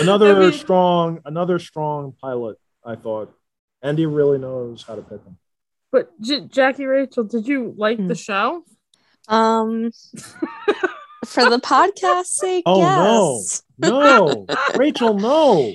[0.00, 2.58] Another I mean- strong, another strong pilot.
[2.84, 3.32] I thought
[3.82, 5.38] Andy really knows how to pick them.
[5.92, 8.08] But J- Jackie Rachel, did you like Hmm.
[8.08, 8.64] the show?
[9.28, 9.90] Um,
[11.24, 13.62] for the podcast sake, Oh yes.
[13.78, 14.46] no, no,
[14.76, 15.72] Rachel, no,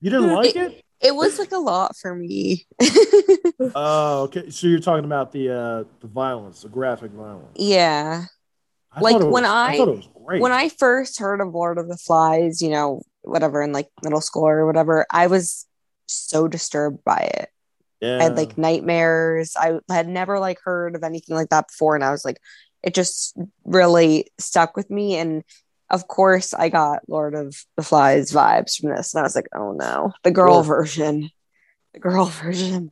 [0.00, 0.80] you didn't like it.
[1.00, 2.66] It was like a lot for me.
[3.76, 4.50] Oh, okay.
[4.50, 7.56] So you're talking about the uh the violence, the graphic violence.
[7.56, 8.24] yeah.
[8.92, 10.40] I Like, thought when was- I- thought it was great.
[10.42, 14.20] When I first heard of Lord of the Flies, you know, whatever in like middle
[14.20, 15.66] school or whatever, I was
[16.06, 17.48] so disturbed by it.
[18.00, 18.18] yeah.
[18.18, 19.56] I had like nightmares.
[19.56, 22.38] I had never like heard of anything like that before, and I was like,
[22.82, 25.16] it just really stuck with me.
[25.16, 25.42] And
[25.90, 29.48] of course, I got Lord of the Flies vibes from this, and I was like,
[29.54, 31.30] oh no, the girl version,
[31.92, 32.90] the girl version.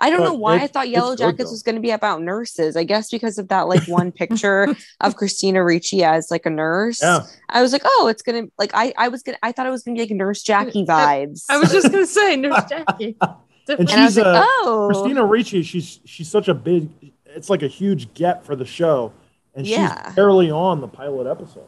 [0.00, 1.52] I don't But know why I thought it's Yellow Jackets though.
[1.52, 2.76] was going to be about nurses.
[2.76, 7.02] I guess because of that like one picture of Christina Ricci as like a nurse.
[7.02, 7.20] yeah.
[7.48, 9.82] I was like, oh, it's gonna like I I was gonna I thought it was
[9.82, 11.44] gonna be like Nurse Jackie vibes.
[11.48, 13.16] I was just gonna say Nurse Jackie.
[13.70, 15.62] And and I was she's like, uh, oh, Christina Ricci.
[15.62, 16.88] She's she's such a big.
[17.26, 19.12] It's like a huge get for the show,
[19.54, 20.06] and Yeah.
[20.06, 21.66] she's barely on the pilot episode.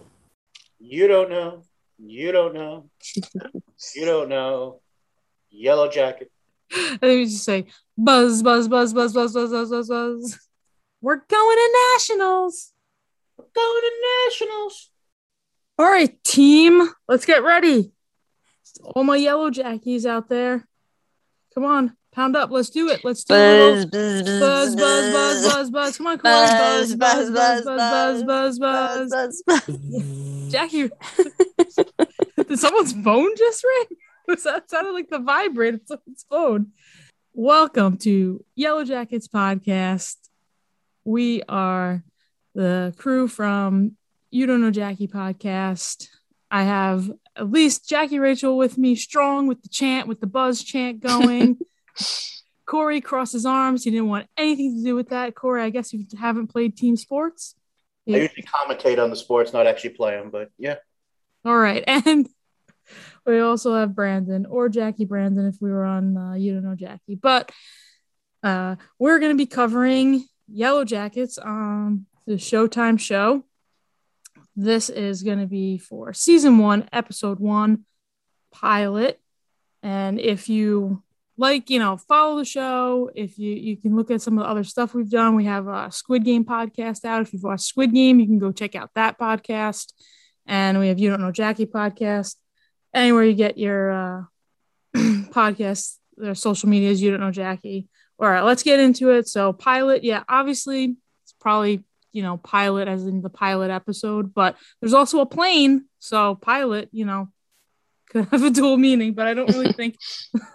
[0.78, 1.62] You don't know.
[1.98, 2.88] You don't know.
[3.94, 4.80] You don't know.
[5.50, 6.30] Yellow jacket.
[6.72, 10.38] And then you just say buzz, buzz, buzz, buzz, buzz, buzz, buzz, buzz, buzz.
[11.02, 12.72] We're going to nationals.
[13.36, 13.92] We're going to
[14.26, 14.90] nationals.
[15.78, 17.92] All right, team, let's get ready.
[18.82, 20.66] All my yellow jackies out there.
[21.54, 22.50] Come on, pound up.
[22.50, 23.02] Let's do it.
[23.02, 23.90] Let's do buzz, it.
[23.90, 25.96] buzz, Buzz, buzz, buzz, buzz, buzz.
[25.96, 26.34] Come on, Corey.
[26.34, 30.52] Buzz, buzz, buzz, buzz, buzz, buzz, buzz.
[30.52, 30.90] Jackie,
[32.36, 33.98] did someone's phone just ring?
[34.30, 36.68] Was that sounded like the vibrate of its phone?
[37.32, 40.14] Welcome to Yellow Jackets podcast.
[41.04, 42.04] We are
[42.54, 43.96] the crew from
[44.30, 46.06] You Don't Know Jackie podcast.
[46.48, 50.62] I have at least Jackie Rachel with me, strong with the chant, with the buzz
[50.62, 51.58] chant going.
[52.66, 53.82] Corey crosses arms.
[53.82, 55.34] He didn't want anything to do with that.
[55.34, 57.56] Corey, I guess you haven't played team sports.
[58.08, 60.76] I usually commentate on the sports, not actually play them, but yeah.
[61.44, 61.82] All right.
[61.88, 62.28] And
[63.30, 66.74] we also have Brandon or Jackie Brandon if we were on uh, You Don't Know
[66.74, 67.14] Jackie.
[67.14, 67.50] But
[68.42, 73.44] uh, we're going to be covering Yellow Jackets on the Showtime show.
[74.56, 77.84] This is going to be for season one, episode one,
[78.52, 79.20] pilot.
[79.82, 81.02] And if you
[81.36, 84.50] like, you know, follow the show, if you you can look at some of the
[84.50, 87.22] other stuff we've done, we have a Squid Game podcast out.
[87.22, 89.92] If you've watched Squid Game, you can go check out that podcast
[90.46, 92.36] and we have You Don't Know Jackie podcast.
[92.92, 94.22] Anywhere you get your uh,
[94.96, 97.88] podcasts, their social medias, You Don't Know Jackie.
[98.18, 99.28] All right, let's get into it.
[99.28, 104.56] So, pilot, yeah, obviously, it's probably, you know, pilot as in the pilot episode, but
[104.80, 105.86] there's also a plane.
[106.00, 107.28] So, pilot, you know,
[108.10, 109.96] could have a dual meaning, but I don't really think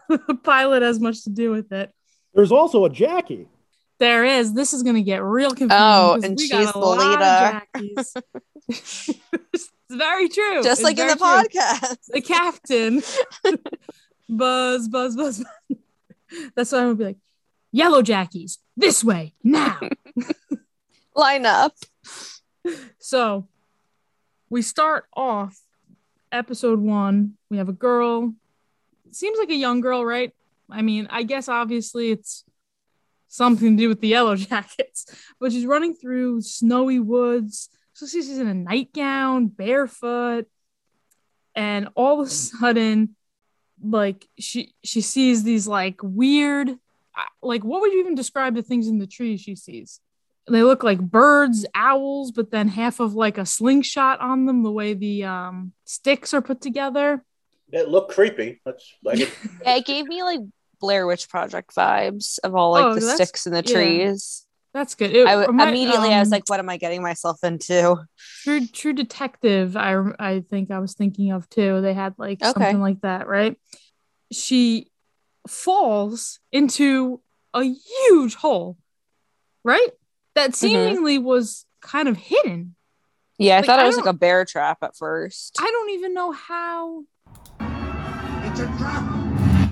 [0.10, 1.92] the pilot has much to do with it.
[2.34, 3.48] There's also a Jackie.
[3.98, 4.54] There is.
[4.54, 5.72] This is going to get real confusing.
[5.72, 8.02] Oh, 'cause and we she's got a the lot of leader.
[9.90, 10.64] It's very true.
[10.64, 11.26] Just It's like in the true.
[11.26, 11.98] podcast.
[12.10, 13.02] The captain.
[14.30, 15.44] buzz, buzz, buzz.
[15.70, 15.80] buzz.
[16.56, 17.18] That's why I'm gonna be like,
[17.72, 19.80] yellow jackies, this way now.
[21.16, 21.74] Line up.
[23.00, 23.48] so
[24.50, 25.60] we start off
[26.32, 27.36] episode one.
[27.50, 28.34] We have a girl.
[29.12, 30.32] Seems like a young girl, right?
[30.70, 32.44] I mean, I guess obviously it's
[33.28, 35.06] something to do with the yellow jackets,
[35.40, 37.70] but she's running through snowy woods.
[37.96, 40.48] So she's in a nightgown, barefoot,
[41.56, 43.16] and all of a sudden,
[43.82, 46.70] like she she sees these like weird,
[47.42, 50.02] like what would you even describe the things in the trees she sees?
[50.48, 54.72] They look like birds, owls, but then half of like a slingshot on them, the
[54.72, 57.24] way the um, sticks are put together.
[57.72, 58.60] It looked creepy.
[58.66, 59.34] Let's like it.
[59.64, 60.42] Yeah, it gave me like
[60.82, 63.74] Blair Witch Project vibes of all like Oh, the sticks in the yeah.
[63.74, 64.45] trees.
[64.76, 65.12] That's good.
[65.16, 67.96] It I w- remi- immediately I was um, like, what am I getting myself into?
[68.44, 69.78] True True Detective.
[69.78, 71.80] I I think I was thinking of too.
[71.80, 72.52] They had like Okay.
[72.52, 73.58] something like that, right?
[74.34, 74.92] She
[75.48, 77.22] falls into
[77.54, 78.78] a huge hole,
[79.64, 79.90] right?
[80.36, 80.56] That Mm-hmm.
[80.56, 82.76] seemingly was kind of hidden.
[83.38, 85.56] Yeah, I Like, thought I it was like a bear trap at first.
[85.58, 87.04] I don't even know how.
[87.62, 89.72] It's a trap.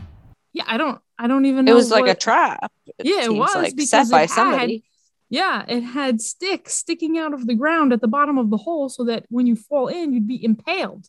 [0.54, 1.02] Yeah, I don't.
[1.20, 1.74] I don't even know.
[1.74, 2.72] It was like a what- trap.
[3.04, 4.86] Yeah, it was, like because set it by had- somebody.
[5.34, 8.88] Yeah, it had sticks sticking out of the ground at the bottom of the hole,
[8.88, 11.08] so that when you fall in, you'd be impaled.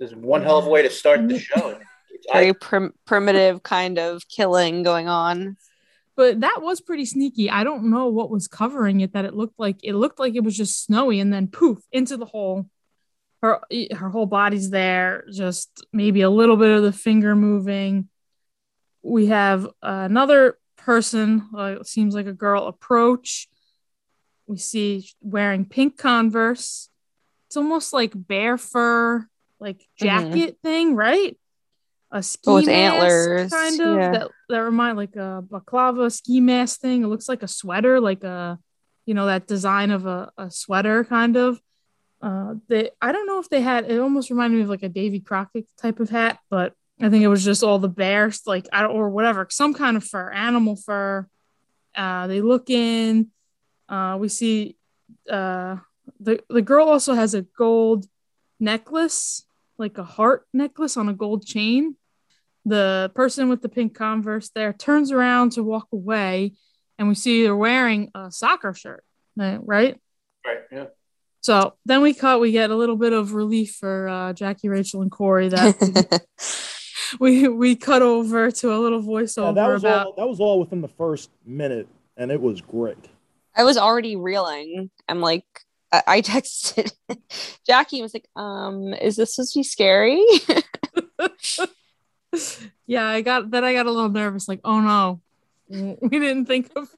[0.00, 1.78] This is one hell of a way to start the show.
[2.32, 5.58] Very prim- primitive kind of killing going on.
[6.16, 7.50] but that was pretty sneaky.
[7.50, 10.42] I don't know what was covering it that it looked like it looked like it
[10.42, 12.70] was just snowy and then poof into the hole.
[13.42, 13.60] her
[13.94, 18.08] her whole body's there, just maybe a little bit of the finger moving.
[19.02, 23.48] We have another person, uh, seems like a girl, approach.
[24.46, 26.88] We see wearing pink Converse.
[27.48, 29.26] It's almost like bear fur,
[29.60, 31.36] like jacket thing, right?
[32.10, 34.10] A ski Oh, with mask, antlers, kind of yeah.
[34.12, 37.02] that that remind like a baklava ski mask thing.
[37.02, 38.58] It looks like a sweater, like a
[39.04, 41.60] you know that design of a, a sweater, kind of.
[42.22, 44.88] Uh, they I don't know if they had it almost reminded me of like a
[44.88, 48.66] Davy Crockett type of hat, but I think it was just all the bears, like
[48.72, 51.28] I don't or whatever, some kind of fur, animal fur.
[51.94, 53.30] Uh, they look in.
[53.88, 54.76] Uh, we see
[55.30, 55.76] uh,
[56.20, 58.06] the the girl also has a gold
[58.58, 59.44] necklace,
[59.78, 61.96] like a heart necklace on a gold chain.
[62.64, 66.54] The person with the pink Converse there turns around to walk away,
[66.98, 69.04] and we see they're wearing a soccer shirt,
[69.36, 70.00] right?
[70.44, 70.58] Right.
[70.72, 70.86] Yeah.
[71.40, 72.40] So then we cut.
[72.40, 75.48] We get a little bit of relief for uh, Jackie, Rachel, and Corey.
[75.48, 76.24] That
[77.20, 80.14] we we cut over to a little Yeah, voiceover that was about all.
[80.16, 81.86] That was all within the first minute,
[82.16, 82.98] and it was great.
[83.56, 84.90] I was already reeling.
[85.08, 85.44] I'm like,
[85.90, 86.92] I, I texted
[87.66, 90.22] Jackie and was like, um, is this supposed to be scary?
[92.86, 95.20] yeah, I got then I got a little nervous, like, oh no,
[95.68, 96.88] we didn't think of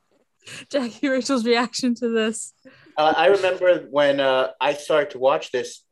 [0.70, 2.52] Jackie Rachel's reaction to this.
[2.96, 5.84] Uh, I remember when uh, I started to watch this.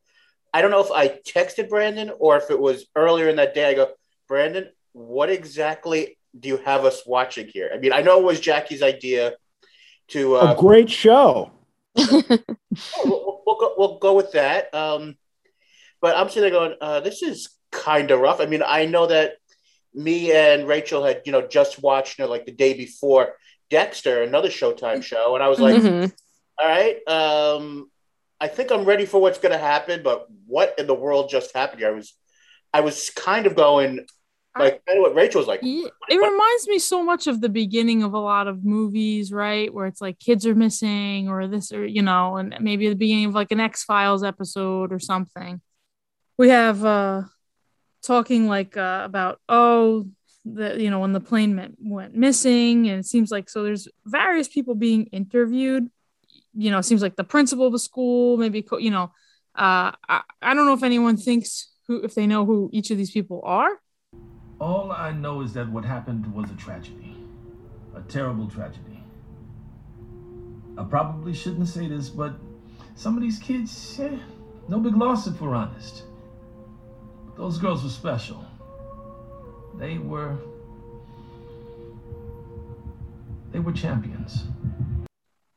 [0.52, 3.68] I don't know if I texted Brandon or if it was earlier in that day.
[3.68, 3.90] I go,
[4.26, 7.70] Brandon, what exactly do you have us watching here?
[7.72, 9.34] I mean, I know it was Jackie's idea
[10.08, 10.36] to.
[10.36, 11.50] Uh, a great show.
[11.96, 12.22] we'll,
[13.04, 14.74] we'll, we'll go, we'll go with that.
[14.74, 15.16] Um,
[16.00, 18.40] but I'm sitting there going, uh, this is kind of rough.
[18.40, 19.34] I mean, I know that
[19.94, 23.34] me and Rachel had, you know, just watched, you know, like the day before
[23.70, 26.12] Dexter, another Showtime show, and I was like, Mhm.
[26.58, 27.90] all right, um,
[28.40, 31.54] I think I'm ready for what's going to happen, but what in the world just
[31.54, 31.88] happened here?
[31.88, 32.14] I was,
[32.72, 34.06] I was kind of going
[34.58, 35.60] like kind of what Rachel was like.
[35.62, 39.72] Yeah, it reminds me so much of the beginning of a lot of movies, right?
[39.72, 43.26] Where it's like kids are missing or this or you know, and maybe the beginning
[43.26, 45.60] of like an X-Files episode or something.
[46.38, 47.22] We have uh
[48.02, 50.06] talking like uh, about oh
[50.44, 53.88] the you know when the plane went, went missing and it seems like so there's
[54.04, 55.90] various people being interviewed
[56.54, 59.10] you know it seems like the principal of the school maybe you know
[59.56, 62.98] uh I, I don't know if anyone thinks who if they know who each of
[62.98, 63.70] these people are
[64.58, 67.16] All I know is that what happened was a tragedy.
[67.94, 69.02] A terrible tragedy.
[70.78, 72.34] I probably shouldn't say this, but
[72.94, 74.16] some of these kids, eh,
[74.68, 76.04] no big loss if we're honest.
[77.26, 78.44] But those girls were special.
[79.78, 80.36] They were.
[83.52, 84.44] They were champions.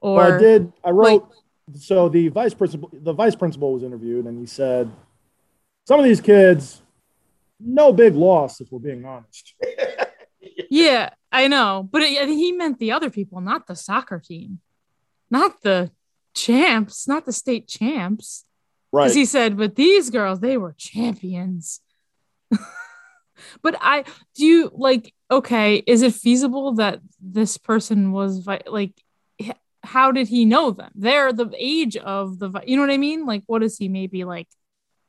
[0.01, 0.73] or But I did.
[0.83, 1.27] I wrote.
[1.75, 4.91] so the vice principal, the vice principal was interviewed, and he said,
[5.85, 6.81] "Some of these kids,
[7.59, 9.53] no big loss, if we're being honest."
[10.69, 14.59] Yeah, I know, but it, he meant the other people, not the soccer team,
[15.31, 15.91] not the
[16.35, 18.45] champs, not the state champs.
[18.91, 19.03] Right.
[19.03, 21.81] Because he said, but these girls, they were champions.
[23.61, 24.03] but I
[24.35, 28.93] do you like, okay, is it feasible that this person was vi- like,
[29.83, 30.91] how did he know them?
[30.95, 33.25] They're the age of the, vi- you know what I mean?
[33.25, 34.47] Like, what is he, maybe like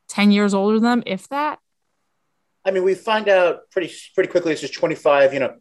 [0.08, 1.58] 10 years older than them, if that?
[2.64, 4.52] I mean, we find out pretty pretty quickly.
[4.52, 5.54] This is 25, you know,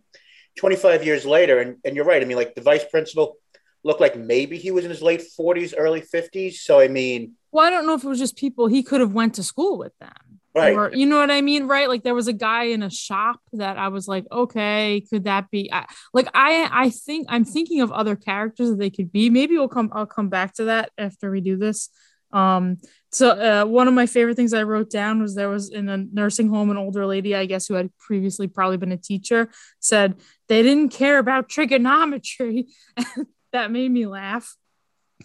[0.57, 2.21] 25 years later, and and you're right.
[2.21, 3.37] I mean, like the vice principal
[3.83, 6.55] looked like maybe he was in his late 40s, early 50s.
[6.55, 9.13] So I mean, Well, I don't know if it was just people he could have
[9.13, 10.11] went to school with them.
[10.53, 10.75] right?
[10.75, 11.65] Or, you know what I mean?
[11.67, 11.87] Right.
[11.87, 15.49] Like there was a guy in a shop that I was like, okay, could that
[15.49, 19.29] be I, like I I think I'm thinking of other characters that they could be.
[19.29, 21.89] Maybe we'll come I'll come back to that after we do this.
[22.33, 22.77] Um
[23.11, 25.97] so uh, one of my favorite things I wrote down was there was in a
[25.97, 29.49] nursing home an older lady, I guess who had previously probably been a teacher,
[29.79, 30.15] said
[30.47, 32.67] they didn't care about trigonometry.
[33.51, 34.55] that made me laugh.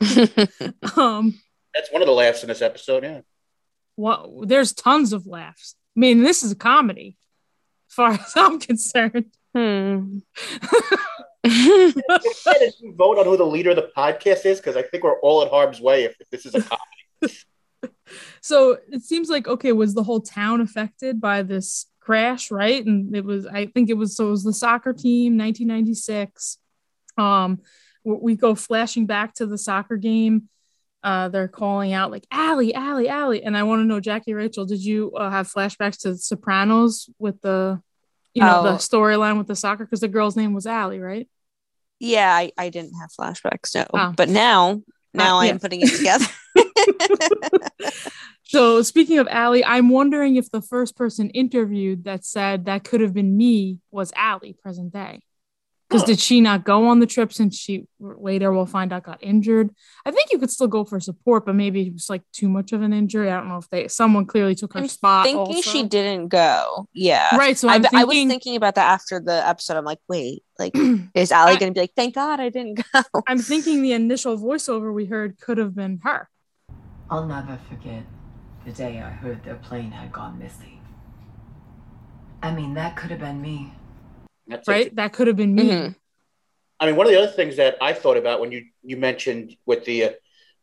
[0.97, 1.39] Um
[1.75, 3.05] That's one of the laughs in this episode.
[3.05, 3.21] Yeah.
[3.97, 5.77] what there's tons of laughs.
[5.97, 7.17] I mean, this is a comedy,
[7.91, 9.27] as far as I'm concerned.
[9.55, 10.19] Hmm.
[11.45, 11.95] Did
[12.81, 14.59] you vote on who the leader of the podcast is?
[14.59, 16.81] Because I think we're all at harm's way if, if this is a cop.
[18.41, 22.85] So it seems like okay, was the whole town affected by this crash, right?
[22.85, 26.59] And it was, I think it was so it was the soccer team, 1996.
[27.17, 27.61] Um,
[28.05, 30.49] we go flashing back to the soccer game.
[31.03, 34.65] Uh, they're calling out like Allie, Allie, Allie, and I want to know, Jackie, Rachel,
[34.67, 37.81] did you uh, have flashbacks to the Sopranos with the,
[38.33, 38.77] you know, the Oh.
[38.77, 41.29] storyline with the soccer because the girl's name was Allie, right?
[42.01, 43.87] yeah, I, I didn't have flashbacks, no.
[43.95, 44.13] Oh.
[44.17, 44.83] But now,
[45.15, 46.27] now Uh, I'm putting it together.
[48.47, 53.01] So speaking of Allie, I'm wondering if the first person interviewed that said that could
[53.01, 55.21] have been me was Allie, present day.
[55.89, 56.05] Because Huh.
[56.05, 56.07] Oh.
[56.09, 59.71] did she not go on the trip since she later we'll find out got injured?
[60.05, 62.73] I think you could still go for support, but maybe it was like too much
[62.73, 63.31] of an injury.
[63.31, 65.25] I don't know if they someone clearly took her I'm spot.
[65.25, 65.71] thinking also.
[65.71, 66.87] she didn't go.
[66.93, 67.35] Yeah.
[67.37, 67.57] Right.
[67.57, 69.77] So I, thinking, I was thinking about that after the episode.
[69.79, 70.75] I'm like, wait, like,
[71.15, 73.03] is Allie I- gonna be like, thank God I didn't go?
[73.27, 76.29] I'm thinking the initial voiceover we heard could have been her.
[77.11, 78.05] I'll never forget
[78.65, 80.81] the day I heard their plane had gone missing.
[82.43, 83.73] I mean, that could have been me.
[84.47, 84.73] That's it.
[84.73, 84.97] Right?
[84.97, 85.71] That could have been me.
[85.71, 85.97] Mhm.
[86.81, 89.57] I mean, one of the other things that I thought about when you you mentioned
[89.65, 90.11] with the uh,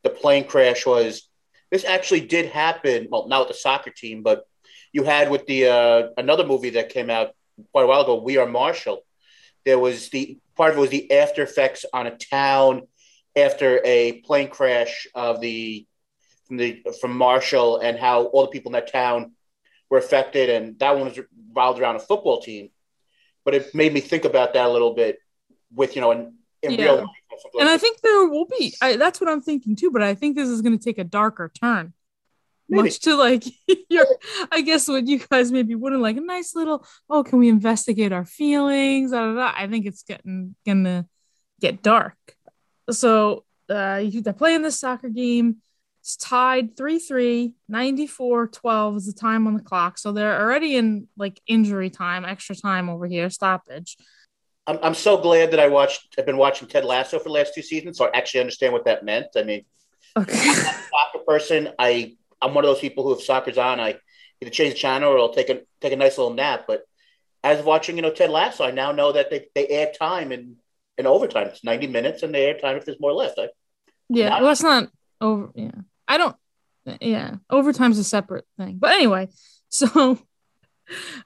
[0.04, 1.28] the plane crash was
[1.72, 3.08] this actually did happen.
[3.10, 4.46] Well, not with the soccer team, but
[4.94, 7.32] you had with the uh, another movie that came out
[7.72, 9.04] quite a while ago, We Are Marshall.
[9.66, 12.88] There was the part of it was the after effects on a town
[13.36, 15.86] after a plane crash of the
[16.52, 19.32] from the from Marshall and how all the people in that town
[19.90, 21.18] were affected, and that one was
[21.48, 22.70] revolved around a football team.
[23.46, 25.20] But it made me think about that a little bit
[25.74, 26.84] with you know in, in Yeah.
[26.84, 27.08] real life.
[27.58, 28.74] And I think there will be.
[28.82, 29.92] I, that's what I'm thinking too.
[29.92, 31.94] But I think this is going to take a darker turn.
[32.68, 32.84] Maybe.
[32.84, 33.46] Much to like
[33.90, 34.06] your,
[34.52, 36.86] I guess what you guys maybe wouldn't like a nice little.
[37.10, 39.12] Oh, can we investigate our feelings?
[39.12, 39.54] Da, da, da.
[39.56, 41.08] I think it's getting gonna
[41.62, 42.18] get dark.
[42.90, 45.58] So uh, you- they're playing this soccer game.
[46.02, 49.98] It's tied 3 3, 94 12 is the time on the clock.
[50.00, 53.98] So they're already in like injury time, extra time over here, stoppage.
[54.66, 56.16] I'm, I'm so glad that I watched.
[56.18, 58.86] I've been watching Ted Lasso for the last two seasons, so I actually understand what
[58.86, 59.28] that meant.
[59.36, 59.66] I mean,
[60.18, 60.34] Okay.
[60.40, 60.80] I'm not a
[61.14, 61.70] soccer person.
[61.78, 63.96] I I'm one of those people who, if soccer's on, I
[64.42, 66.66] either change the channel or I'll take a take a nice little nap.
[66.68, 66.82] But
[67.44, 70.32] as of watching, you know, Ted Lasso, I now know that they, they add time
[70.32, 70.56] in
[70.98, 71.48] in overtime.
[71.48, 73.38] It's 90 minutes, and they add time if there's more left.
[73.40, 73.50] I,
[74.10, 74.90] Yeah, Not- well, that's not
[75.22, 75.50] over.
[75.56, 75.72] Yeah,
[76.12, 76.36] I don't.
[77.00, 78.78] Yeah, overtime's a separate thing.
[78.80, 79.30] But anyway,
[79.70, 80.20] so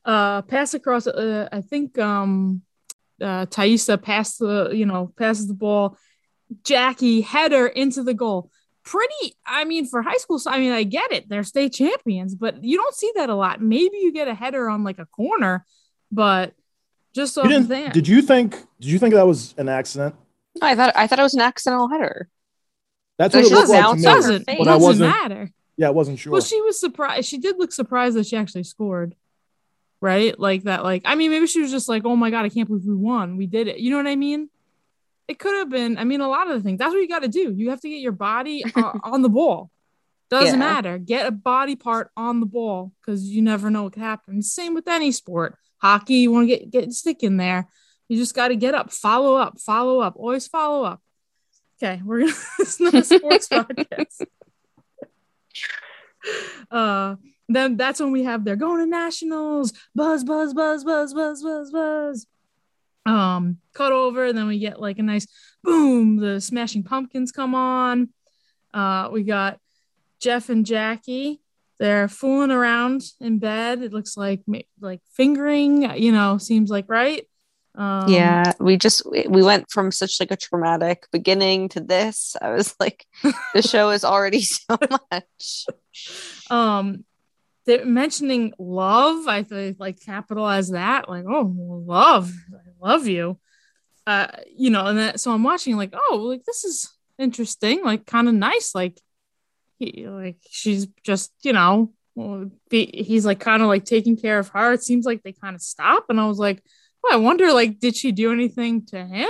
[0.03, 1.07] uh, pass across.
[1.07, 2.61] Uh, I think um,
[3.19, 5.97] uh, Taissa passed the you know passes the ball.
[6.63, 8.51] Jackie header into the goal.
[8.83, 9.35] Pretty.
[9.43, 11.27] I mean, for high school, I mean, I get it.
[11.27, 13.59] They're state champions, but you don't see that a lot.
[13.59, 15.65] Maybe you get a header on like a corner,
[16.11, 16.53] but
[17.15, 17.93] just so You didn't, that.
[17.93, 18.51] did you think?
[18.79, 20.13] Did you think that was an accident?
[20.61, 22.29] No, I thought I thought it was an accidental header.
[23.17, 24.11] That's what she it looked like to bounced me.
[24.11, 25.09] doesn't I doesn't wasn't.
[25.09, 25.51] matter.
[25.77, 26.31] Yeah, I wasn't sure.
[26.33, 27.27] Well, she was surprised.
[27.27, 29.15] She did look surprised that she actually scored.
[30.01, 30.37] Right?
[30.39, 32.67] Like that, like, I mean, maybe she was just like, oh my God, I can't
[32.67, 33.37] believe we won.
[33.37, 33.79] We did it.
[33.79, 34.49] You know what I mean?
[35.27, 36.77] It could have been, I mean, a lot of the things.
[36.77, 37.51] That's what you got to do.
[37.55, 39.71] You have to get your body uh, on the ball.
[40.29, 40.65] Doesn't Yeah.
[40.73, 40.97] matter.
[40.99, 44.43] Get a body part on the ball because you never know what could happen.
[44.43, 45.57] Same with any sport.
[45.77, 47.67] Hockey, you want to get, get stick in there.
[48.07, 51.01] You just got to get up, follow up, follow up, always follow up.
[51.81, 52.33] Okay, we're gonna.
[52.59, 54.25] It's not a sports podcast.
[56.71, 57.15] Uh,
[57.47, 59.73] then that's when we have they're going to nationals.
[59.93, 62.27] Buzz, buzz, buzz, buzz, buzz, buzz, buzz.
[63.05, 64.33] Um, cut over.
[64.33, 65.27] Then we get like a nice
[65.63, 66.17] boom.
[66.17, 68.09] The Smashing Pumpkins come on.
[68.73, 69.59] Uh, we got
[70.19, 71.41] Jeff and Jackie.
[71.77, 73.81] They're fooling around in bed.
[73.81, 74.41] It looks like
[74.79, 75.83] like fingering.
[75.99, 77.27] You know, seems like right.
[77.77, 82.35] Um, yeah, we just we we went from such like a traumatic beginning to this.
[82.41, 83.05] I was like,
[83.53, 84.77] the show is already so
[85.11, 85.65] much.
[86.49, 87.03] um
[87.65, 93.39] they're mentioning love i think like capitalize that like oh love i love you
[94.05, 98.05] uh you know and then so i'm watching like oh like this is interesting like
[98.05, 98.99] kind of nice like
[99.79, 101.91] he like she's just you know
[102.69, 105.55] be- he's like kind of like taking care of her it seems like they kind
[105.55, 106.61] of stop and i was like
[107.05, 109.29] well, i wonder like did she do anything to him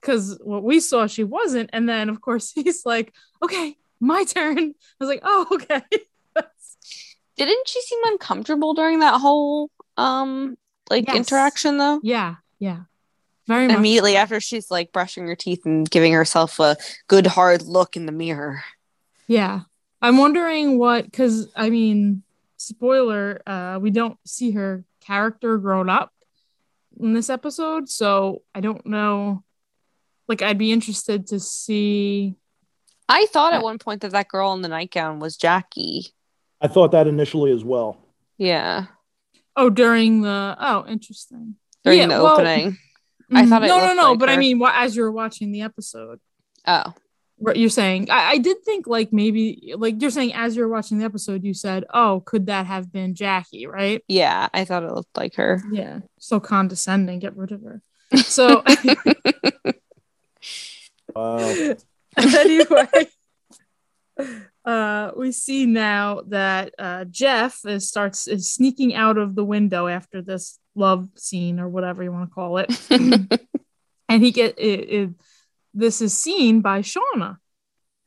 [0.00, 4.58] because what we saw she wasn't and then of course he's like okay my turn
[4.58, 5.82] i was like oh okay
[7.36, 10.56] Didn't she seem uncomfortable during that whole um
[10.90, 11.16] like Yes.
[11.16, 12.00] interaction though?
[12.02, 12.80] Yeah, yeah.
[13.46, 13.76] Very much.
[13.76, 16.76] immediately after she's like brushing her teeth and giving herself a
[17.08, 18.62] good hard look in the mirror.
[19.26, 19.60] Yeah.
[20.02, 22.22] I'm wondering what because I mean,
[22.58, 26.12] spoiler, uh, we don't see her character grown up
[27.02, 29.42] in this episode, so I don't know.
[30.28, 32.36] Like, I'd be interested to see.
[33.08, 36.06] I thought at one point that that girl in the nightgown was Jackie.
[36.60, 37.98] I thought that initially as well.
[38.38, 38.86] Yeah,
[39.56, 41.56] Oh, during the oh, interesting.
[41.84, 42.78] during Yeah, the well, opening.
[43.32, 43.64] I thought Mhm.
[43.64, 44.10] it no, no, no.
[44.10, 46.20] like but I mean, as you were watching the episode,
[46.66, 46.94] Oh, what
[47.56, 51.04] you're saying, I, I did think like maybe like you're saying as you're watching the
[51.04, 54.04] episode, you said, "Oh, could that have been Jackie?" Right?
[54.08, 55.62] yeah, I thought it looked like her.
[55.72, 56.00] Yeah.
[56.18, 57.18] So condescending.
[57.18, 57.82] Get rid of her.
[58.16, 58.62] So
[61.14, 61.74] Wow.
[62.16, 63.08] anyway,
[64.64, 69.86] uh, we see now that uh, Jeff is starts is sneaking out of the window
[69.86, 72.70] after this love scene or whatever you want to call it,
[74.08, 75.10] and he get it, it,
[75.74, 77.38] This is seen by Shauna.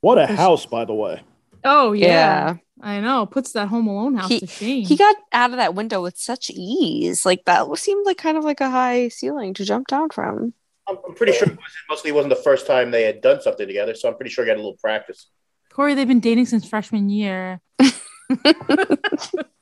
[0.01, 1.21] What a house, by the way.
[1.63, 2.55] Oh yeah, Yeah.
[2.81, 3.25] I know.
[3.25, 4.85] Puts that Home Alone house to shame.
[4.85, 7.25] He got out of that window with such ease.
[7.25, 10.53] Like that seemed like kind of like a high ceiling to jump down from.
[10.89, 13.65] I'm, I'm pretty sure it was, mostly wasn't the first time they had done something
[13.65, 15.27] together, so I'm pretty sure he got a little practice.
[15.71, 17.61] Corey, they've been dating since freshman year.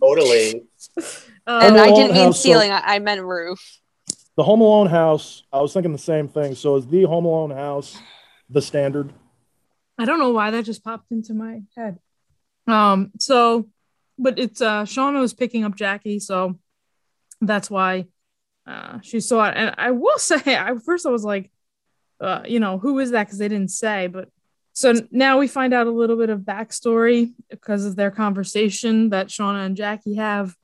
[0.01, 0.63] Totally.
[1.47, 3.79] Uh, and I didn't mean house, so- ceiling, I, I meant roof.
[4.41, 6.55] The Home Alone house, I was thinking the same thing.
[6.55, 7.95] So is the Home Alone house
[8.49, 9.13] the standard?
[9.99, 11.99] I don't know why that just popped into my head.
[12.65, 13.69] Um, so,
[14.17, 16.57] but it's uh Shauna was picking up Jackie, so
[17.39, 18.07] that's why
[18.65, 19.57] uh she saw it.
[19.57, 21.51] And I will say, I first I was like,
[22.19, 23.27] uh, you know, who is that?
[23.27, 24.29] Because they didn't say, but
[24.73, 29.27] so now we find out a little bit of backstory because of their conversation that
[29.27, 30.55] Shauna and Jackie have.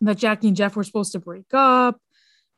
[0.00, 2.00] That Jackie and Jeff were supposed to break up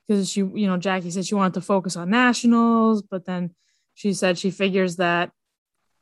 [0.07, 3.55] because she, you know, Jackie said she wanted to focus on nationals, but then
[3.95, 5.31] she said she figures that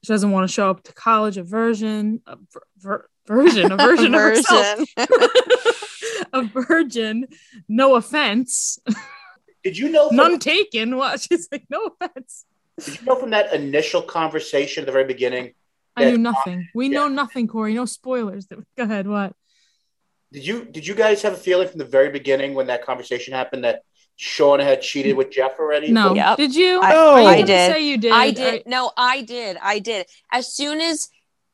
[0.02, 3.76] she doesn't want to show up to college a version a ver- ver- version a
[3.76, 4.88] version of herself.
[6.32, 7.26] a virgin
[7.68, 8.78] no offense.
[9.62, 10.08] Did you know?
[10.08, 12.46] From, none taken what she's like no offense?
[12.82, 15.52] Did you know from that initial conversation at the very beginning?
[15.96, 16.68] i knew uh, nothing.
[16.74, 17.00] We Yeah.
[17.00, 17.74] know nothing corey.
[17.74, 18.46] No spoilers.
[18.76, 19.06] Go ahead.
[19.06, 19.34] What?
[20.32, 23.34] Did you did you guys have a feeling from the very beginning when that conversation
[23.34, 23.82] happened that
[24.20, 25.90] Shauna had cheated with Jeff already?
[25.90, 26.36] no Yep.
[26.36, 27.10] did you I- No.
[27.14, 27.72] Are you I did.
[27.72, 28.66] say you did I did.
[28.66, 29.56] No, I did.
[29.62, 30.06] I did.
[30.30, 31.08] As soon as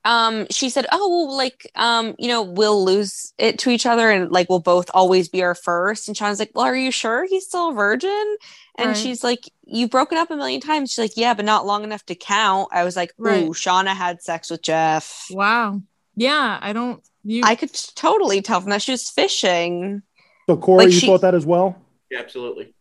[0.05, 4.09] um she said, "Oh, well, like um, you know, we'll lose it to each other
[4.11, 6.07] and like we'll both always be our first.
[6.09, 8.37] And Sean's like, "Well, are you sure he's still a virgin?"
[8.79, 8.97] And Right.
[8.97, 12.05] she's like, "You've broken up a million times." She's like, "Yeah, but not long enough
[12.07, 13.45] to count." I was like, Right.
[13.45, 15.81] "Ooh, Shauna had sex with Jeff." wow
[16.19, 20.03] yeah i don't you I could totally tell from that she was fishing.
[20.49, 21.75] So Corey, Like you she- thought that as well?
[22.11, 22.75] Yeah, absolutely.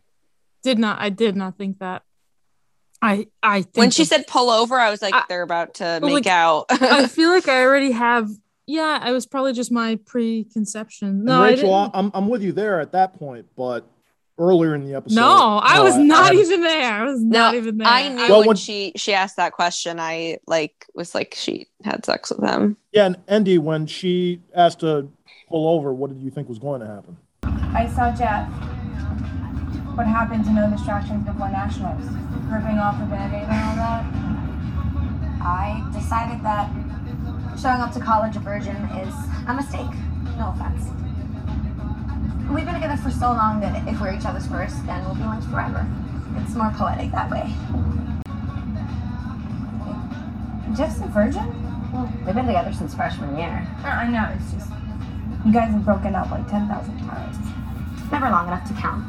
[0.63, 2.04] did not i did not think that
[3.02, 5.76] i i think When she that- said pull over, I was like, I- they're about
[5.76, 6.65] to make like, out.
[6.69, 8.30] I feel like I already have.
[8.67, 11.23] Yeah, I was probably just my preconception.
[11.26, 11.91] No, and I Rachel.
[11.93, 13.86] I'm I'm with you there at that point, but
[14.39, 16.91] earlier in the episode, no, I was not haven't- even there.
[16.93, 17.88] I was No, not even there.
[17.88, 21.67] I knew Well, when, when- she she asked that question, I like was like she
[21.84, 22.76] had sex with him.
[22.91, 25.10] Yeah, and Andy, when she asked to
[25.47, 27.17] pull over, what did you think was going to happen?
[27.43, 28.49] I saw Jeff.
[29.95, 32.03] What happened to no distractions before nationals?
[32.51, 34.03] Ripping off the band-aid and all that?
[35.41, 36.69] I decided that
[37.60, 39.13] showing up to college a virgin is
[39.47, 39.93] a mistake.
[40.38, 40.91] No offense.
[42.51, 45.23] We've been together for so long that if we're each other's first, then we'll be
[45.23, 45.88] linked forever.
[46.38, 47.53] It's more poetic that way.
[50.75, 51.47] Jeff's a virgin?
[51.93, 53.65] Well, we've been together since freshman year.
[53.84, 54.69] Uh, I know, it's just
[55.45, 57.38] you guys have broken up like 10,000 times.
[58.15, 59.04] Never long enough to count.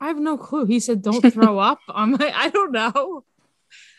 [0.00, 0.64] I have no clue.
[0.64, 3.24] He said, "Don't throw up." I'm like, I don't know.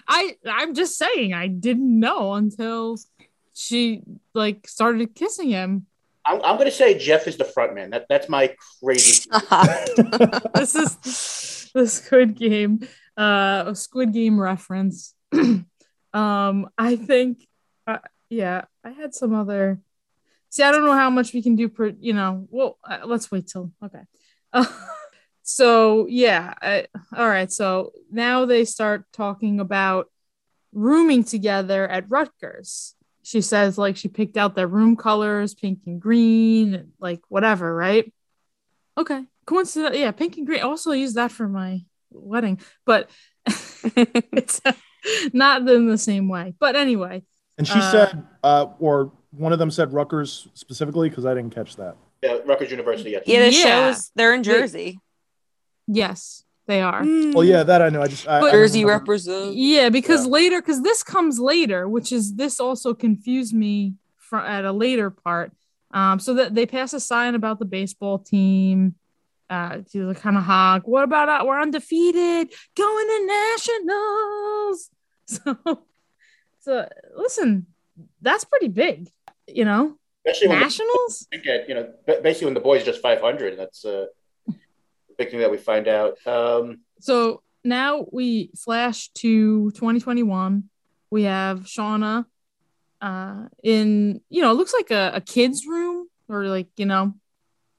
[0.07, 2.97] I I'm just saying I didn't know until
[3.53, 5.87] she like started kissing him.
[6.23, 7.89] I'm, I'm going to say Jeff is the front man.
[7.89, 9.29] That, that's my crazy.
[10.55, 12.87] This is the Squid Game,
[13.17, 15.15] uh, a Squid Game reference.
[15.33, 15.65] um,
[16.13, 17.45] I think,
[17.85, 17.97] uh,
[18.29, 19.81] yeah, I had some other.
[20.49, 22.47] See, I don't know how much we can do per, you know.
[22.49, 24.01] Well, uh, let's wait till okay.
[24.51, 24.65] Uh,
[25.43, 27.51] so yeah, I, all right.
[27.51, 30.09] So now they start talking about
[30.73, 32.95] rooming together at Rutgers.
[33.23, 37.73] She says like she picked out their room colors, pink and green, and like whatever,
[37.75, 38.11] right?
[38.97, 39.23] Okay.
[39.45, 40.61] Coincident, yeah, pink and green.
[40.61, 43.09] Also use that for my wedding, but
[43.45, 44.73] it's uh,
[45.31, 46.53] not in the same way.
[46.59, 47.23] But anyway,
[47.57, 51.53] And she Uh, said, uh, or one of them said Rutgers specifically because I didn't
[51.53, 51.95] catch that.
[52.23, 53.11] Yeah, Rutgers University.
[53.11, 53.23] Yes.
[53.25, 53.91] yeah, this Yeah.
[53.91, 54.45] shows they're in Wait.
[54.45, 54.99] Jersey.
[55.87, 57.01] yes, they are.
[57.03, 58.01] Well, yeah, that I know.
[58.01, 58.99] I just I, I But- don't Jersey remember.
[59.01, 59.55] represent.
[59.55, 60.31] Yeah, because Yeah.
[60.31, 65.09] later, because this comes later, which is this also confused me for, at a later
[65.09, 65.51] part.
[65.91, 68.95] Um, so that they pass a sign about the baseball team.
[69.51, 70.83] Uh, to the kind of hog.
[70.85, 74.89] What about uh, we're undefeated, going to nationals?
[75.25, 75.57] So,
[76.59, 77.65] so listen,
[78.21, 79.09] that's pretty big,
[79.55, 79.95] you know.
[80.25, 81.27] Especially when the, Nationals.
[81.43, 83.57] get, you know, basically when the boys just 500.
[83.57, 84.05] That's uh,
[84.47, 84.53] a
[85.17, 86.17] big thing that we find out.
[86.27, 90.69] Um, So now we flash to 2021.
[91.09, 92.25] We have Shauna
[93.01, 97.13] uh, in, you know, it looks like a, a kid's room or like, you know,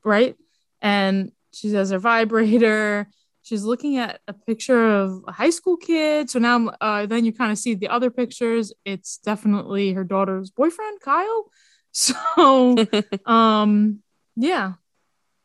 [0.04, 0.36] right?
[0.80, 3.08] And she has her vibrator.
[3.50, 6.30] She's looking at a picture of a high school kid.
[6.30, 8.72] So now, uh, then you kind of see the other pictures.
[8.84, 11.50] It's definitely her daughter's boyfriend, Kyle.
[11.92, 12.76] So,
[13.26, 13.98] um,
[14.36, 14.74] yeah,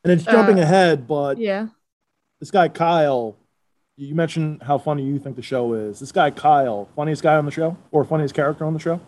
[0.04, 1.70] And it's jumping Uh, ahead, but yeah.
[2.40, 3.36] this guy Kyle,
[3.98, 6.00] you mentioned how funny you think the show is.
[6.00, 9.02] This guy Kyle, funniest guy on the show or funniest character on the show?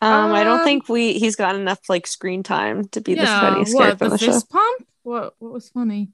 [0.00, 3.22] Um, I don't Um, think we he's got enough like screen time to be the
[3.22, 4.40] yeah, funniest what character the on the show.
[4.50, 4.86] pump?
[5.04, 6.10] What what was funny?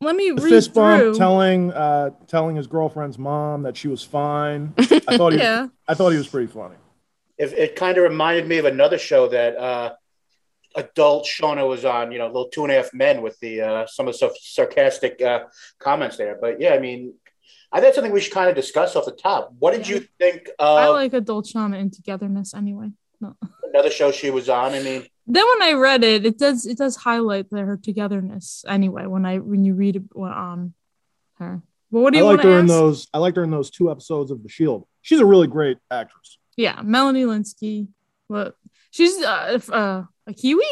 [0.00, 1.14] Let me The read fist bump through.
[1.14, 4.72] telling uh telling his girlfriend's mom that she was fine.
[4.78, 6.76] I thought he yeah, I thought he was pretty funny.
[7.36, 9.94] It, it kind of reminded me of another show that uh,
[10.74, 13.86] adult Shauna was on, you know, little two and a half men with the uh,
[13.86, 15.44] some of the sarcastic uh,
[15.78, 16.36] comments there.
[16.40, 17.14] But yeah, I mean,
[17.72, 19.52] I think something we should kind of discuss off the top.
[19.58, 22.90] What did you think I like adult Shauna and togetherness anyway.
[23.20, 23.36] No.
[23.72, 24.72] another show she was on?
[24.72, 28.64] I mean, Then when I read it, it does it does highlight the, her togetherness
[28.68, 29.06] anyway.
[29.06, 30.74] When I when you read it on
[31.38, 33.50] her, but what do you want liked to her in those I liked her in
[33.50, 34.86] those two episodes of The Shield.
[35.02, 36.38] She's a really great actress.
[36.56, 37.88] Yeah, Melanie Lynskey.
[38.26, 38.54] What
[38.90, 40.64] she's uh, uh a Kiwi.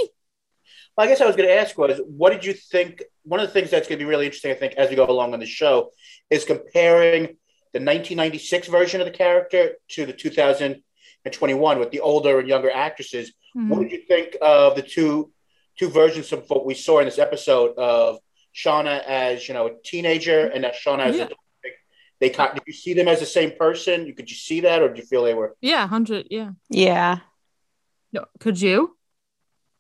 [0.96, 3.02] Well, I guess I was going to ask was, what did you think?
[3.24, 5.06] One of the things that's going to be really interesting, I think, as we go
[5.06, 5.90] along on the show,
[6.30, 7.36] is comparing
[7.72, 10.12] the 1996 version of the character to the
[11.30, 13.32] 2021 with the older and younger actresses.
[13.56, 13.68] Mhm.
[13.68, 15.32] What did you think of the two
[15.78, 18.18] two versions of what we saw in this episode of
[18.54, 21.24] Shauna as you know a teenager and that Shauna as Yeah.
[21.24, 21.28] a
[22.18, 24.06] they kind did you see them as the same person?
[24.06, 25.54] You could you see that, or did you feel they were?
[25.60, 26.28] Yeah, hundred.
[26.30, 26.52] Yeah.
[26.70, 27.18] Yeah.
[28.12, 28.96] No, could you?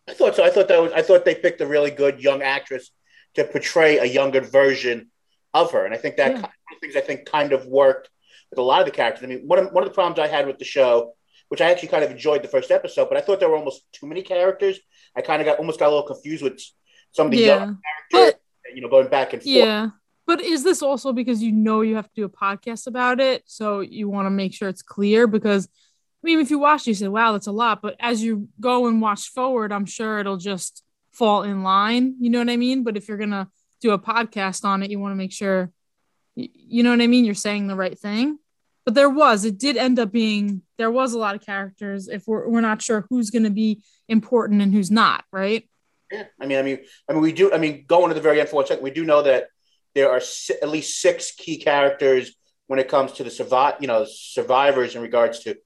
[0.06, 0.44] I thought so.
[0.44, 0.92] I thought that was.
[0.92, 2.90] I thought they picked a really good young actress
[3.34, 5.10] to portray a younger version
[5.54, 6.40] of her, and I think that Yeah.
[6.42, 8.10] kind of things I think kind of worked
[8.50, 9.24] with a lot of the characters.
[9.24, 11.14] I mean, one of one of the problems I had with the show,
[11.48, 13.82] which I actually kind of enjoyed the first episode, but I thought there were almost
[13.92, 14.78] too many characters.
[15.16, 16.60] I kind of got almost got a little confused with
[17.12, 17.78] some of the Yeah, young
[18.12, 18.40] but characters,
[18.74, 19.54] you know, going back and forth.
[19.54, 19.88] yeah.
[20.26, 23.44] But is this also because you know you have to do a podcast about it,
[23.46, 25.28] so you want to make sure it's clear?
[25.28, 28.24] Because I mean, if you watch, it, you say, "Wow, that's a lot," but as
[28.24, 30.82] you go and watch forward, I'm sure it'll just
[31.12, 32.16] fall in line.
[32.18, 32.82] You know what I mean?
[32.82, 33.48] But if you're gonna
[33.80, 35.70] do a podcast on it, you want to make sure,
[36.34, 37.24] you know what I mean.
[37.24, 38.38] You're saying the right thing.
[38.86, 42.08] But there was, it did end up being, there was a lot of characters.
[42.08, 45.68] If we're we're not sure who's gonna be important and who's not, right?
[46.12, 47.52] Yeah, I mean, I mean, I mean, we do.
[47.52, 49.48] I mean, going to the very end for one second, we do know that
[49.96, 52.36] there are si- at least six key characters
[52.68, 55.56] when it comes to the survive, you know, survivors in regards to,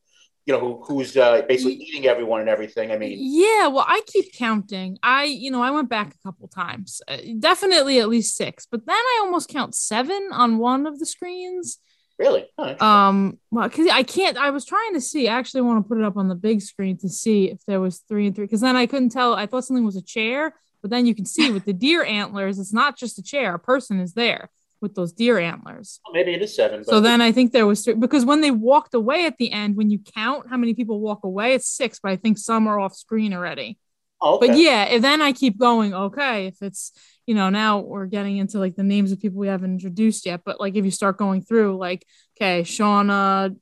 [0.47, 2.91] you know, who, who's uh, basically eating everyone and everything.
[2.91, 4.99] I mean, Yeah, well, I keep counting.
[5.03, 7.03] I, you know, I went back a couple times.
[7.07, 11.07] Uh, definitely at least six, but then I almost count seven on one of the
[11.07, 11.79] screens.
[12.21, 12.77] Really, Huh.
[12.85, 14.37] Um, well, because I can't.
[14.37, 15.27] I was trying to see.
[15.27, 17.81] I actually want to put it up on the big screen to see if there
[17.81, 19.35] was three and three, because then I couldn't tell.
[19.35, 22.59] I thought something was a chair, but then you can see with the deer antlers,
[22.59, 23.55] it's not just a chair.
[23.55, 26.01] A person is there with those deer antlers.
[26.13, 26.81] maybe it is seven.
[26.81, 29.51] But So then I think there was three because when they walked away at the
[29.53, 32.67] end, when you count how many people walk away, it's six, but I think some
[32.67, 33.79] are off screen already.
[34.23, 34.49] Oh, okay.
[34.49, 36.93] But yeah, and then I keep going, okay, if it's,
[37.27, 40.43] you know, now we're getting into like the names of people we haven't introduced yet.
[40.45, 42.05] But like if you start going through, like,
[42.37, 43.57] okay, Shauna,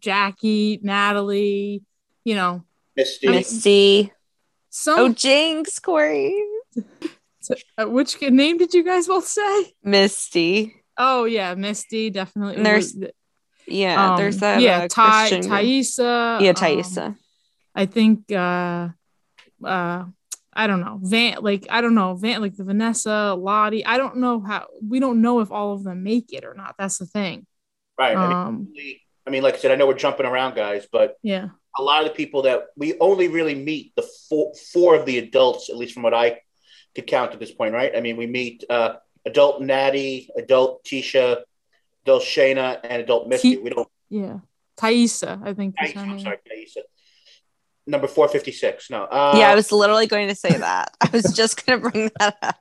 [0.00, 1.82] Jackie, Natalie,
[2.24, 2.64] you know,
[2.96, 3.28] Misty.
[3.28, 4.12] Misty.
[4.70, 6.34] some Oh, Jinx, Corey.
[7.40, 9.72] so, uh, which name did you guys both say?
[9.82, 10.82] Misty.
[10.96, 12.56] Oh yeah, Misty, definitely.
[12.56, 12.94] And there's-
[13.66, 14.60] Yeah, Um, there's that.
[14.60, 16.40] yeah, uh, Ty, Christian- Taissa.
[16.40, 16.50] Yeah,
[17.08, 17.18] um,
[17.74, 18.88] I think uh
[19.66, 20.04] uh
[20.56, 21.00] I don't know.
[21.02, 23.84] Van like I don't know, Van like the Vanessa, Lottie.
[23.84, 26.76] I don't know how we don't know if all of them make it or not.
[26.78, 27.46] That's the thing.
[27.98, 28.16] right.
[28.16, 28.72] I mean, Um
[29.26, 31.48] I mean, like I said, I know we're jumping around, guys, but yeah.
[31.78, 35.18] a lot of the people that we only really meet the four, four of the
[35.18, 36.40] adults, at least from what I
[36.94, 37.96] could count at this point, right?
[37.96, 41.42] I mean, we meet uh, adult Natty, adult Tisha,
[42.04, 43.56] adult Shayna, and adult Misty.
[43.56, 43.88] T- we don't.
[44.10, 44.40] Yeah.
[44.76, 46.82] Taissa, I think Taissa, I'm sorry, Taissa.
[47.86, 48.88] Number four fifty six.
[48.90, 49.04] No.
[49.04, 50.96] Uh, yeah, I was literally going to say that.
[51.00, 52.56] I was just going to bring that up.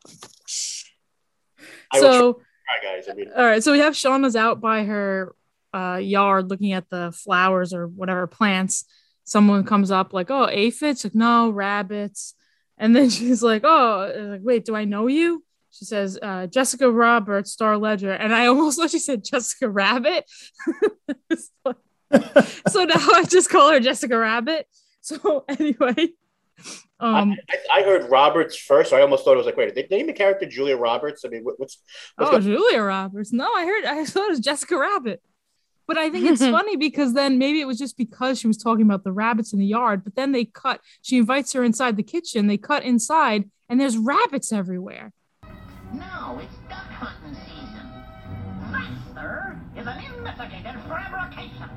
[1.93, 3.07] I So try, guys.
[3.09, 5.33] I mean, all right, so we have Shauna's out by her
[5.73, 8.85] uh yard looking at the flowers or whatever plants.
[9.23, 11.05] Someone comes up like, oh, aphids?
[11.05, 12.33] Like, no, rabbits.
[12.77, 15.43] And then she's like, oh, like, wait, do I know you?
[15.71, 18.11] She says, uh, Jessica Roberts, Star Ledger.
[18.11, 20.25] And I almost thought she said Jessica Rabbit.
[22.69, 24.67] So now I just call her Jessica Rabbit.
[25.05, 26.13] So anyway,
[26.99, 28.91] um, I, I heard Roberts first.
[28.91, 31.25] So I almost thought it was like, wait, did they name the character Julia Roberts?
[31.25, 31.79] I mean, what, what's
[32.15, 33.33] what's oh, going- Julia Roberts.
[33.33, 35.21] No, I heard, I thought it was Jessica Rabbit.
[35.85, 38.85] But I think it's funny because then maybe it was just because she was talking
[38.85, 40.05] about the rabbits in the yard.
[40.05, 42.47] But then they cut, she invites her inside the kitchen.
[42.47, 45.11] They cut inside and there's rabbits everywhere.
[45.93, 47.91] No, it's duck hunting season.
[48.71, 51.69] weather is an investigated fabrication.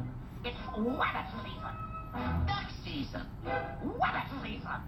[0.45, 2.47] It's rabbit season.
[2.47, 2.66] Duck
[2.97, 3.21] season.
[3.45, 4.81] Rabbit season.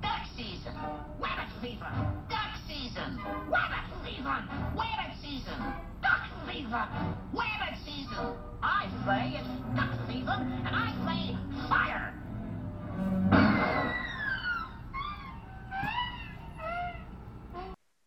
[0.00, 0.74] Duck season.
[1.20, 1.92] Rabbit season.
[2.30, 3.20] Duck season.
[3.48, 4.48] Rabbit season.
[4.74, 5.58] Rabbit season.
[6.00, 6.86] Duck season.
[7.34, 8.26] Rabbit season.
[8.62, 11.36] I say it's duck season, and I say
[11.68, 12.14] fire.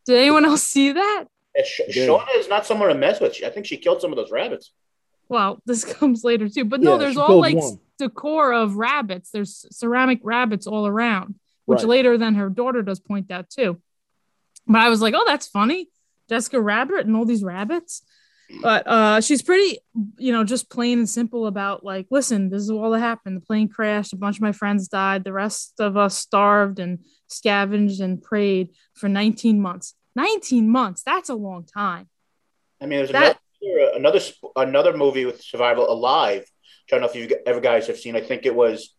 [0.08, 1.26] Did anyone else see that?
[1.56, 3.36] And Sh- Shauna is not someone to mess with.
[3.46, 4.72] I think she killed some of those rabbits.
[5.30, 6.66] Well, this comes later too.
[6.66, 7.80] But no, Yeah, there's all like one.
[7.98, 9.32] decor of rabbits.
[9.32, 11.36] There's ceramic rabbits all around,
[11.66, 11.88] which Right.
[11.90, 13.82] later then her daughter does point out too.
[14.68, 15.90] But I was like, oh, that's funny.
[16.30, 18.02] Jessica Rabbit and all these rabbits.
[18.62, 19.80] But uh she's pretty,
[20.18, 23.38] you know, just plain and simple about like, listen, this is all that happened.
[23.38, 27.00] The plane crashed, a bunch of my friends died, the rest of us starved and
[27.28, 29.96] scavenged and prayed for 19 months.
[30.16, 32.08] 19 months, that's a long time.
[32.80, 34.20] I mean, there's That- another
[34.56, 36.42] another movie with survival alive.
[36.42, 38.16] Which I don't know if you ever guys have seen.
[38.16, 38.94] I think it was.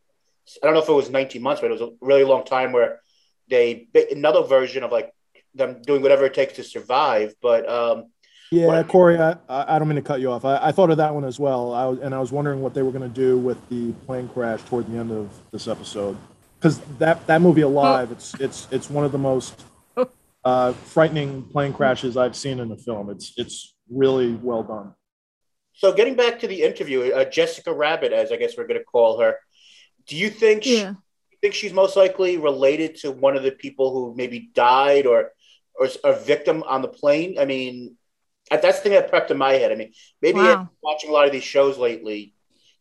[0.63, 2.73] I don't know if it was 19 months, but it was a really long time
[2.73, 3.01] where
[3.49, 5.13] they another version of like
[5.55, 7.35] them doing whatever it takes to survive.
[7.41, 8.11] But um,
[8.51, 10.45] Yeah, What- Corey, I, I I don't mean to cut you off.
[10.45, 11.73] I, I thought of that one as well.
[11.75, 14.29] I was, and I was wondering what they were going to do with the plane
[14.29, 16.17] crash toward the end of this episode,
[16.59, 19.65] because that that movie Alive, it's it's it's one of the most
[20.45, 23.11] uh, frightening plane crashes I've seen in a film.
[23.11, 24.95] It's it's really well done.
[25.75, 28.85] so getting back to the interview, uh, Jessica Rabbit, as I guess we're going to
[28.85, 29.37] call her.
[30.07, 30.95] Do you think she, Yeah.
[31.31, 35.33] you think she's most likely related to one of the people who maybe died or
[35.79, 37.39] or a victim on the plane?
[37.39, 37.97] I mean,
[38.51, 39.71] that's the thing that prepped in my head.
[39.73, 40.71] I mean, maybe Wow.
[40.83, 42.33] watching a lot of these shows lately,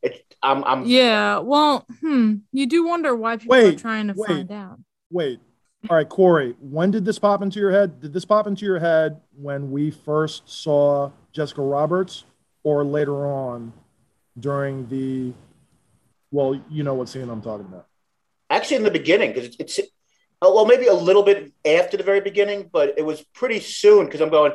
[0.02, 1.40] it, I'm, I'm Yeah.
[1.40, 2.36] Well, hmm.
[2.54, 4.28] You do wonder why people are trying to wait.
[4.28, 4.80] find out.
[5.12, 5.40] Wait,
[5.90, 8.02] all right, Corey, when did this pop into your head?
[8.02, 12.26] Did this pop into your head when we first saw Jessica Roberts,
[12.64, 13.74] or later on
[14.40, 15.34] during the?
[16.32, 17.88] Well, you know what scene I'm talking about.
[18.50, 19.90] actually in the beginning because it's, it's
[20.42, 24.06] oh, well maybe a little bit after the very beginning, but it was pretty soon
[24.06, 24.54] because I'm going.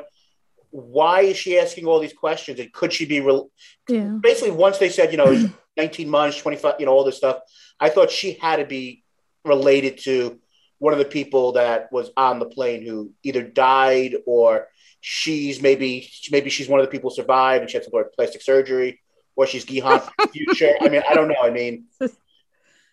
[0.72, 2.60] Why is she asking all these questions?
[2.60, 3.50] And could she be real?
[3.88, 4.18] Yeah.
[4.20, 7.40] Basically, once they said, you know, 19 months, 25, you know, all this stuff,
[7.80, 9.02] I thought she had to be
[9.44, 10.38] related to
[10.80, 14.66] one of the people that was on the plane who either died or
[15.00, 18.02] she's maybe maybe she's one of the people who survived and she had to go
[18.02, 19.00] to plastic surgery
[19.36, 20.74] or she's Gihan from the future.
[20.80, 21.42] I mean, I don't know.
[21.42, 21.84] I mean,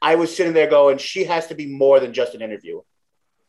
[0.01, 2.81] I was sitting there going, she has to be more than just an interview.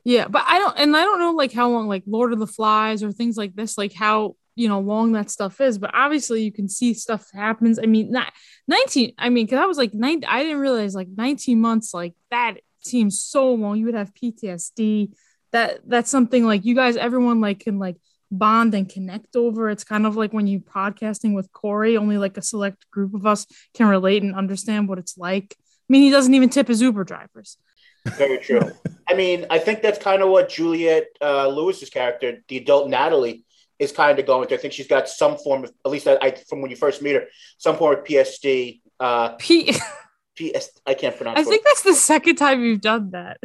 [0.04, 2.46] Yeah, but I don't, and I don't know like how long, like Lord of the
[2.46, 5.78] Flies or things like this, like how you know long that stuff is.
[5.78, 7.78] But obviously, you can see stuff happens.
[7.78, 8.32] I mean, not
[8.66, 9.12] nineteen.
[9.18, 10.22] I mean, because I was like nine.
[10.26, 11.92] I didn't realize like nineteen months.
[11.92, 13.78] Like that seems so long.
[13.78, 15.12] You would have PTSD.
[15.52, 17.96] That that's something like you guys, everyone like can like
[18.30, 19.70] bond and connect over.
[19.70, 21.96] It's kind of like when you podcasting with Corey.
[21.96, 25.56] Only like a select group of us can relate and understand what it's like.
[25.58, 27.56] I mean, he doesn't even tip his Uber drivers.
[28.16, 28.60] Very true.
[29.08, 33.44] I mean, I think that's kind of what Juliette uh, Lewis's character, the adult Natalie,
[33.78, 34.58] is kind of going through.
[34.58, 37.00] I think she's got some form of, at least I, I from when you first
[37.00, 37.24] meet her,
[37.58, 38.80] some form of PSD.
[39.00, 39.74] Uh, P.
[40.38, 40.70] PS.
[40.86, 41.38] I can't pronounce.
[41.38, 43.38] I think that's the second time you've done that.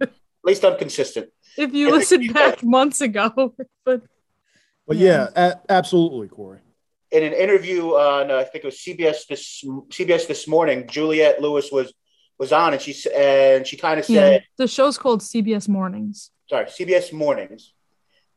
[0.00, 0.10] At
[0.44, 1.28] least I'm consistent.
[1.58, 4.02] If you I think listened you back months ago, but
[4.86, 5.28] But Yeah.
[5.36, 6.60] yeah, a- absolutely, Corey.
[7.10, 11.40] In an interview on, uh, I think it was CBS this CBS this morning, Juliette
[11.40, 11.92] Lewis was
[12.38, 16.30] was on, and she and she kind of yeah, said, the show's called CBS Mornings.
[16.50, 17.72] sorry, CBS Mornings,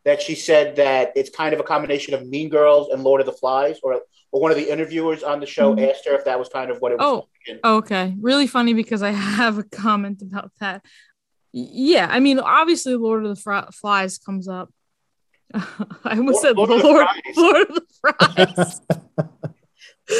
[0.05, 3.25] that she said that it's kind of a combination of Mean Girls and Lord of
[3.27, 4.01] the Flies, or
[4.31, 5.89] or one of the interviewers on the show Mhm.
[5.89, 7.23] asked her if that was kind of what it was.
[7.25, 7.27] Oh.
[7.53, 7.69] Thinking.
[7.71, 10.83] Okay, really funny because I have a comment about that.
[11.51, 14.71] Yeah, I mean, obviously, Lord of the Fri- Flies comes up.
[15.53, 17.37] I almost said Lord Lord, of the Fries.
[17.37, 18.81] Lord of the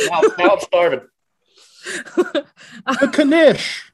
[0.10, 1.02] now, now I'm starving.
[1.86, 2.46] The
[3.14, 3.26] Fries.
[3.26, 3.92] Knish.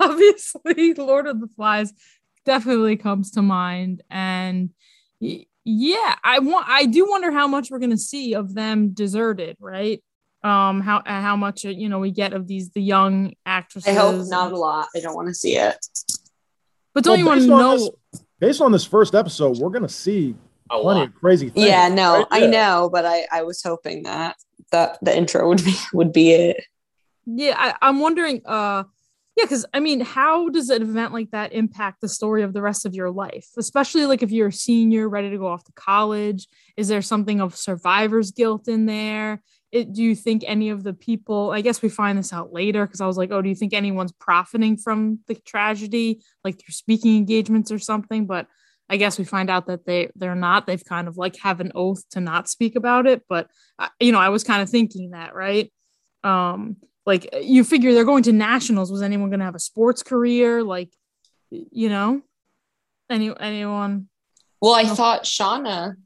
[0.00, 1.92] obviously lord of the flies
[2.44, 4.70] definitely comes to mind and
[5.20, 8.90] y- yeah i want i do wonder how much we're going to see of them
[8.90, 10.02] deserted right
[10.46, 13.94] um how how much uh, you know we get of these the young actresses I
[14.00, 14.86] hope not a lot.
[14.94, 15.76] I don't want to see it.
[16.94, 17.90] but don't Well, you want to know this-
[18.38, 20.34] Based on this first episode, we're gonna see
[20.70, 21.08] A plenty lot.
[21.08, 21.66] of crazy things.
[21.66, 22.26] Yeah, no, right?
[22.30, 24.36] I know, but I I was hoping that
[24.72, 26.56] that the intro would be would be it.
[27.24, 28.82] yeah I, i'm wondering uh
[29.36, 32.60] yeah because i mean how does an event like that impact the story of the
[32.62, 35.72] rest of your life especially like if you're a senior ready to go off to
[35.72, 39.40] college is there something of survivor's guilt in there
[39.76, 42.86] it, do you think any of the people i guess we find this out later
[42.86, 46.72] because i was like oh do you think anyone's profiting from the tragedy like through
[46.72, 48.46] speaking engagements or something but
[48.88, 50.66] I guess we find out that they they're not.
[50.66, 53.22] They've kind of like have an oath to not speak about it.
[53.28, 55.72] But uh, you know, I was kind of thinking that, right?
[56.22, 58.92] Um, like you figure they're going to nationals.
[58.92, 60.62] Was anyone going to have a sports career?
[60.62, 60.90] Like,
[61.50, 62.22] you know,
[63.10, 64.08] any anyone?
[64.60, 65.96] Well, I thought Shauna.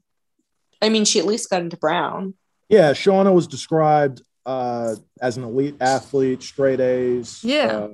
[0.81, 2.33] I mean, she at least got into Brown.
[2.71, 7.43] Yeah, Shauna was described uh, as an elite athlete, straight A's.
[7.43, 7.65] Yeah.
[7.65, 7.89] Uh,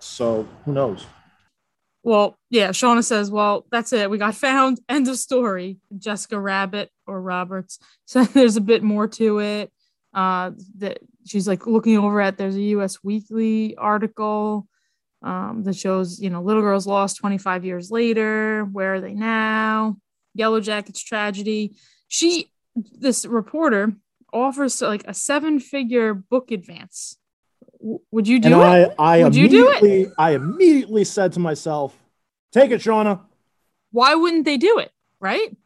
[0.00, 1.06] so who knows?
[2.02, 4.10] Well, yeah, Shauna says, Well, that's it.
[4.10, 4.80] We got found.
[4.88, 5.78] End of story.
[5.96, 7.78] Jessica Rabbit or Roberts.
[8.04, 9.72] So there's a bit more to it.
[10.12, 14.66] Uh that she's like looking over at there's a US Weekly article
[15.22, 18.64] um that shows, you know, little girls lost 25 years later.
[18.64, 19.96] Where are they now?
[20.34, 21.76] Yellow Jackets tragedy.
[22.08, 23.94] She this reporter
[24.32, 27.16] offers like a seven figure book advance.
[27.80, 28.94] W- would you do and it?
[28.98, 29.82] I, I Would you do it?
[29.82, 31.96] immediately, I immediately said to myself,
[32.52, 33.20] "Take it, Shauna."
[33.92, 34.92] Why wouldn't they do it?
[35.20, 35.56] Right?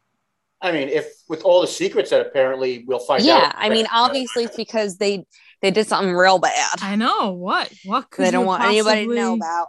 [0.61, 3.25] I mean, if with all the secrets that apparently we'll find out.
[3.25, 5.25] Yeah, I mean, obviously it's because they
[5.61, 6.79] they did something real bad.
[6.81, 7.71] I know what.
[7.83, 9.67] What could They don't you want anybody to know about.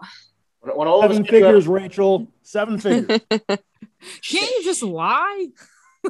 [0.60, 2.32] When, when all Seven sudden you figures, Rachel.
[2.42, 3.20] Seven figures.
[3.30, 5.46] Can't you just lie?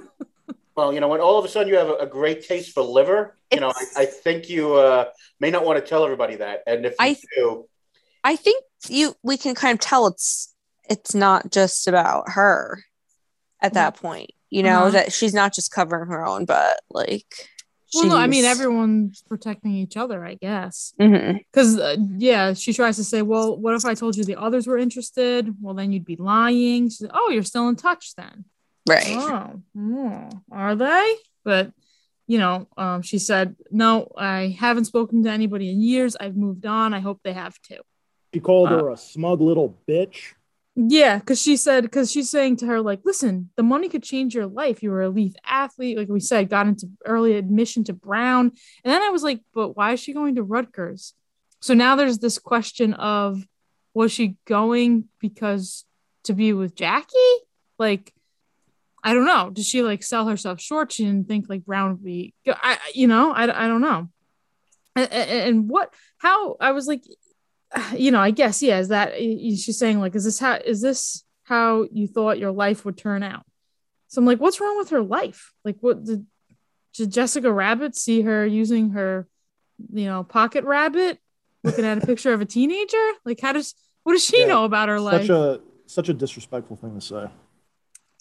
[0.77, 2.83] Well, you know, when all of a sudden you have a, a great taste for
[2.83, 5.07] liver, you know, I, I think you uh,
[5.39, 6.63] may not want to tell everybody that.
[6.67, 7.69] And if you I- do,
[8.25, 10.53] I think you we can kind of tell it's
[10.91, 12.83] it's not just about her
[13.63, 14.31] at that point.
[14.51, 14.91] You know Uh-huh.
[14.91, 16.81] that she's not just covering her own butt.
[16.91, 17.27] Like,
[17.95, 20.93] Well, no, I mean everyone's protecting each other, I guess.
[21.01, 21.39] Mhm.
[21.53, 24.67] Because uh, yeah, she tries to say, "Well, what if I told you the others
[24.67, 25.55] were interested?
[25.61, 28.45] Well, then you'd be lying." She said, "Oh, you're still in touch then."
[28.89, 29.07] Right.
[29.09, 31.15] Oh, oh, are they?
[31.45, 31.73] But
[32.27, 36.17] you know, um, she said, "No, I haven't spoken to anybody in years.
[36.17, 36.95] I've moved on.
[36.95, 37.81] I hope they have too."
[38.33, 40.33] She called Uh, her a smug little bitch.
[40.77, 44.35] Yeah, because she said, because she's saying to her, like, listen, the money could change
[44.35, 44.83] your life.
[44.83, 48.47] You were a elite athlete, like we said, got into early admission to Brown.
[48.83, 51.15] And then I was like, but why is she going to Rutgers?
[51.61, 53.47] So now there's this question of,
[53.95, 55.85] was she going because
[56.25, 57.15] to be with Jackie?
[57.79, 58.13] Like,
[59.07, 59.51] I don't know.
[59.51, 60.91] Did she like sell herself short?
[60.91, 64.09] She didn't think like Brown would be, I, you know, I, I don't know.
[64.97, 67.03] And, and and what, how, I was like,
[67.97, 71.23] you know, I guess, yeah, is that she's saying, like, is this how is this
[71.43, 73.45] how you thought your life would turn out?
[74.09, 75.53] So I'm like, what's wrong with her life?
[75.65, 76.27] Like, what did,
[76.95, 79.27] did Jessica Rabbit see her using her,
[79.93, 81.19] you know, pocket rabbit,
[81.63, 83.11] looking at a picture of a teenager?
[83.27, 85.27] Like, how does what does she Yeah, know about her life?
[85.27, 87.27] Such a such a disrespectful thing to say.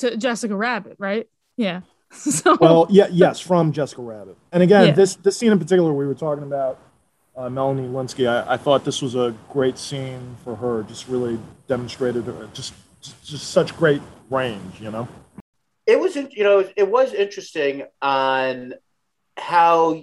[0.04, 1.30] To Jessica Rabbit, right?
[1.56, 1.82] Yeah.
[2.12, 4.36] so Well, yeah, yes, from Jessica Rabbit.
[4.52, 4.92] And again, Yeah.
[4.94, 6.78] this this scene in particular, we were talking about
[7.38, 8.28] uh, Melanie Lynskey.
[8.28, 10.84] I, I thought this was a great scene for her.
[10.84, 11.40] Just really
[11.70, 12.74] demonstrated her, just
[13.24, 14.82] just such great range.
[14.82, 15.08] You know.
[15.88, 18.74] it was, you know, it was interesting on
[19.38, 19.94] how,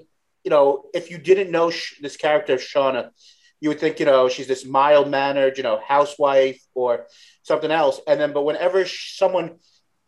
[0.45, 3.11] you know, if you didn't know sh- this character of Shauna,
[3.61, 7.07] you would think, you know, she's this mild mannered, you know, housewife or
[7.43, 8.01] something else.
[8.07, 9.59] And then, but whenever sh- someone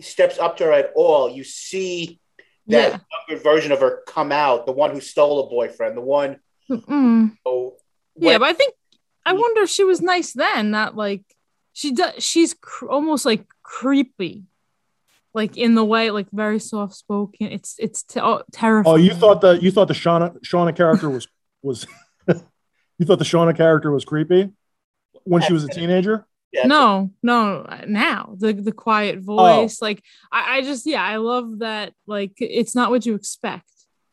[0.03, 2.21] steps up to her at all, you see
[2.67, 2.99] that yeah.
[3.29, 6.39] younger version of her come out, the one who stole a boyfriend, the one
[6.71, 7.37] Mm.
[7.45, 7.75] who
[8.17, 8.75] Yeah, but I think
[9.27, 11.23] I wonder if she was nice then, not like
[11.73, 12.23] she does.
[12.23, 14.45] She's cr- almost like creepy,
[15.35, 17.49] like in the way, like very soft spoken.
[17.49, 18.95] It's it's te- oh, terrifying.
[18.95, 21.29] Oh, you thought the you thought the Shauna Shauna character was
[21.63, 21.87] was
[22.29, 24.51] you thought the Shauna character was creepy
[25.25, 26.27] when she was a teenager.
[26.53, 27.67] Yeah, no, no.
[27.87, 31.95] Now the the quiet voice, like I, I just yeah, I love that.
[32.07, 33.69] Like it's not what you expect.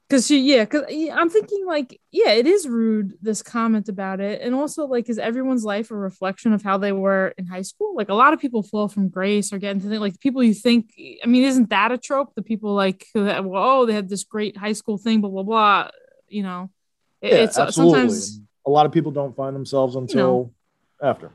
[0.09, 4.41] Cause she, yeah, cause I'm thinking like, yeah, it is rude this comment about it,
[4.41, 7.93] and also like, is everyone's life a reflection of how they were in high school?
[7.95, 10.55] Like, a lot of people fall from grace or get into things like people you
[10.55, 10.89] think.
[11.23, 12.33] I mean, isn't that a trope?
[12.33, 15.89] The people like, who oh, they had this great high school thing, blah blah blah.
[16.27, 16.71] You know,
[17.21, 17.99] It- Yeah, it's uh, absolutely.
[17.99, 20.51] sometimes a lot of people don't find themselves until
[21.03, 21.29] after.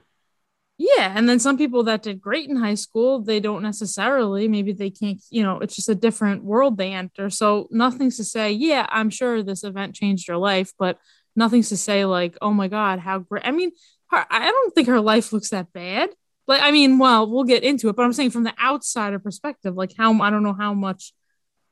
[0.76, 4.48] Yeah, and then some people that did great in high school, they don't necessarily.
[4.48, 5.22] Maybe they can't.
[5.30, 7.30] You know, it's just a different world they enter.
[7.30, 8.50] So nothing's to say.
[8.52, 10.98] Yeah, I'm sure this event changed your life, but
[11.37, 13.46] nothing's to say like, oh my god, how great.
[13.46, 13.70] I mean,
[14.10, 16.10] her, I don't think her life looks that bad.
[16.46, 19.75] Like, I mean, well, we'll get into it, but I'm saying from the outsider perspective,
[19.75, 21.14] like how I don't know how much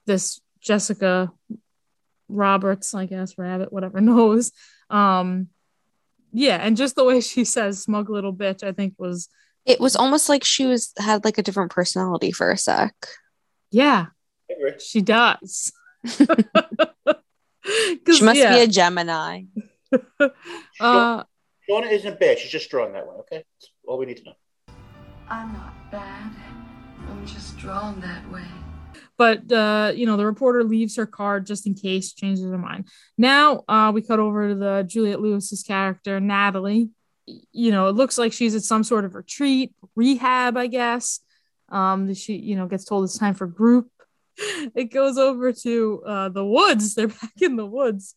[0.07, 1.31] this Jessica
[2.29, 4.53] Roberts, I guess, Rabbit, whatever knows.
[4.91, 5.49] Um,
[6.33, 9.29] yeah, and just the way she says "smug little bitch," I think was
[9.65, 12.95] It was almost like she was had like a different personality for a sec.
[13.71, 14.07] yeah,
[14.79, 15.73] she does.
[17.65, 19.43] She must be a Gemini.
[20.81, 21.25] uh,
[21.71, 22.39] Shauna isn't bad.
[22.39, 23.15] She's just strong that way.
[23.21, 24.35] Okay, that's all we need to know.
[25.29, 26.33] I'm not bad.
[27.09, 28.45] I'm just drawn that way.
[29.23, 32.89] But uh, you know the reporter leaves her card just in case changes her mind.
[33.17, 36.91] Now uh, we cut over to the Juliette Lewis's character natalie.
[37.53, 41.21] You know it looks like she's at some sort of retreat rehab i guess.
[41.69, 43.87] Um she you know gets told it's time for group.
[44.75, 46.95] It goes over to uh, the woods.
[46.97, 48.17] They're back in the woods.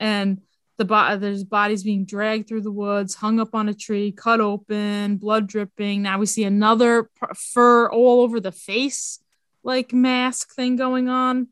[0.00, 0.40] And
[0.78, 4.40] the bo- there's bodies being dragged through the woods hung up on a tree cut
[4.40, 6.00] open blood dripping.
[6.00, 9.20] Now we see another fur all over the face
[9.62, 11.48] like mask thing going on.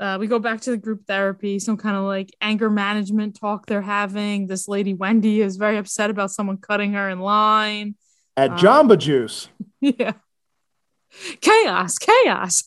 [0.00, 3.66] Uh, we go back to the group therapy, some kind of like anger management talk
[3.66, 4.46] they're having.
[4.48, 7.94] This lady Wendy is very upset about someone cutting her in line.
[8.36, 9.48] At Um, Jamba Juice.
[9.80, 10.12] Yeah,
[11.42, 12.64] chaos, chaos.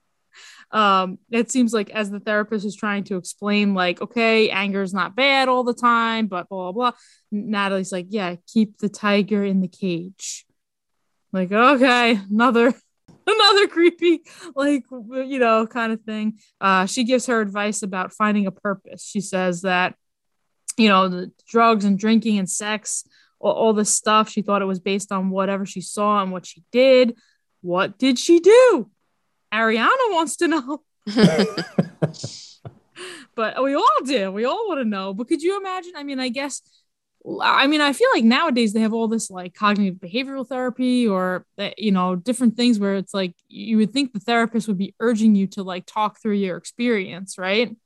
[0.70, 4.92] um, it seems like as the therapist is trying to explain, like, okay, anger is
[4.92, 6.98] not bad all the time, but blah blah blah.
[7.30, 10.44] Natalie's like, yeah, keep the tiger in the cage.
[11.32, 12.74] Like, okay, another
[13.26, 14.22] another creepy
[14.54, 16.38] like you know kind of thing.
[16.60, 19.04] Uh she gives her advice about finding a purpose.
[19.04, 19.94] She says that
[20.76, 23.04] you know the drugs and drinking and sex
[23.38, 26.46] all, all this stuff she thought it was based on whatever she saw and what
[26.46, 27.16] she did.
[27.60, 28.90] What did she do?
[29.52, 30.82] Ariana wants to know.
[33.34, 34.30] But we all do.
[34.30, 35.14] We all want to know.
[35.14, 35.92] But could you imagine?
[35.96, 36.62] I mean i guess
[37.40, 41.46] I mean, I feel like nowadays they have all this like cognitive behavioral therapy or,
[41.56, 44.94] uh, you know, different things where it's like you would think the therapist would be
[44.98, 47.76] urging you to like talk through your experience, right?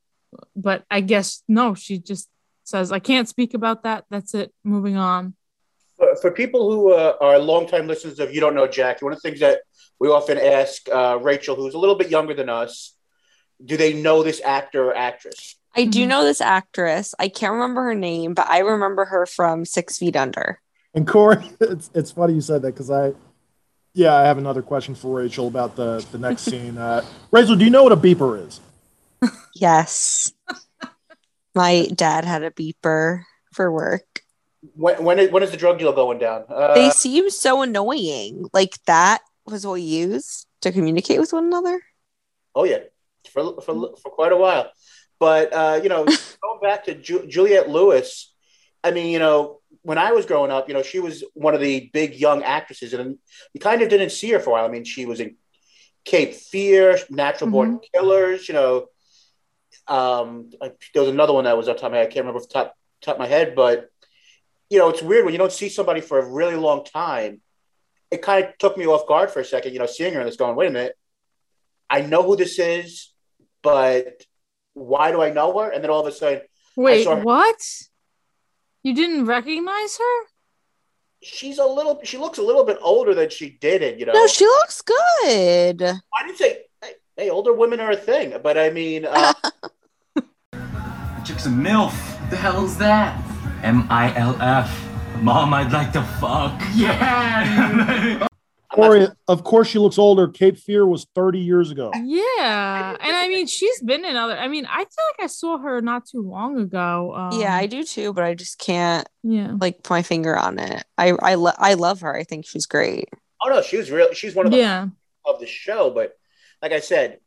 [0.54, 2.30] But I guess no, she just
[2.64, 4.06] says, I can't speak about that.
[4.10, 4.54] That's it.
[4.64, 5.34] Moving on.
[6.20, 9.28] For, people who uh, are longtime listeners of You Don't Know Jackie, one of the
[9.28, 9.60] things that
[9.98, 12.94] we often ask uh, Rachel, who's a little bit younger than us,
[13.64, 15.58] do they know this actor or actress?
[15.76, 16.08] I do Mhm.
[16.08, 17.14] know this actress.
[17.18, 20.60] I can't remember her name, but I remember her from Six Feet Under.
[20.94, 23.12] And Corey, it's it's funny you said that because I,
[23.92, 26.78] yeah, I have another question for Rachel about the the next scene.
[26.78, 28.60] Uh, Rachel, do you know what a beeper is?
[29.54, 30.32] Yes.
[31.54, 33.22] My dad had a beeper
[33.52, 34.20] for work.
[34.74, 36.44] When, when, is, when is the drug deal going down?
[36.50, 38.46] Uh, They seem so annoying.
[38.52, 41.80] Like that was what we used to communicate with one another.
[42.54, 42.78] Oh yeah,
[43.30, 44.70] for for for quite a while.
[45.18, 46.04] But uh, you know,
[46.42, 48.32] going back to Ju- Juliette Lewis,
[48.84, 51.60] I mean, you know, when I was growing up, you know, she was one of
[51.60, 53.18] the big young actresses, and
[53.52, 54.64] you kind of didn't see her for a while.
[54.64, 55.36] I mean, she was in
[56.04, 58.48] Cape Fear, Natural Born Killers.
[58.48, 58.86] You know,
[59.88, 62.06] um, I, there was another one that was on top of my head.
[62.06, 63.90] I can't remember off the top top of my head, but
[64.70, 67.40] you know, it's weird when you don't see somebody for a really long time.
[68.10, 70.28] It kind of took me off guard for a second, you know, seeing her and
[70.28, 70.96] this going, wait a minute,
[71.90, 73.12] I know who this is,
[73.62, 74.22] but
[74.76, 75.70] why do I know her?
[75.70, 76.42] And then all of a sudden,
[76.76, 77.56] Wait, saw her- what?
[78.82, 80.26] You didn't recognize her?
[81.22, 84.12] she's a little, she looks a little bit older than she did it, you know.
[84.12, 85.82] No, she looks good.
[85.82, 89.32] I didn't say, hey, hey, older women are a thing, but I mean, uh,
[91.24, 91.92] Chick's a MILF.
[92.30, 93.20] The hell's that?
[93.64, 94.70] M I L F.
[95.20, 96.60] Mom, I'd like to fuck.
[96.74, 98.22] Yeah.
[98.70, 100.26] I'm Corey, of course, she looks older.
[100.28, 101.90] Cape Fear was 30 years ago.
[101.94, 102.96] Yeah.
[103.00, 105.80] And I mean, she's been in other, I mean, I feel like I saw her
[105.80, 107.14] not too long ago.
[107.14, 109.54] Um, yeah, I do too, but I just can't Yeah.
[109.60, 110.84] like put my finger on it.
[110.98, 112.14] I I, lo- I love her.
[112.16, 113.08] I think she's great.
[113.44, 114.12] oh no, she was real.
[114.14, 114.86] She's one of the Yeah.
[115.24, 116.12] of the show, but
[116.62, 117.20] like I said,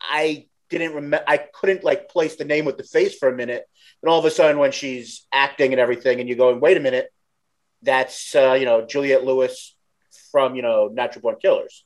[0.00, 1.24] I didn't remember.
[1.28, 3.64] I couldn't like place the name with the face for a minute,
[4.02, 6.80] and all of a sudden, when she's acting and everything, and you're going, "Wait a
[6.80, 7.12] minute,
[7.82, 9.75] that's uh, you know Juliette Lewis
[10.30, 11.84] from you know Natural Born Killers."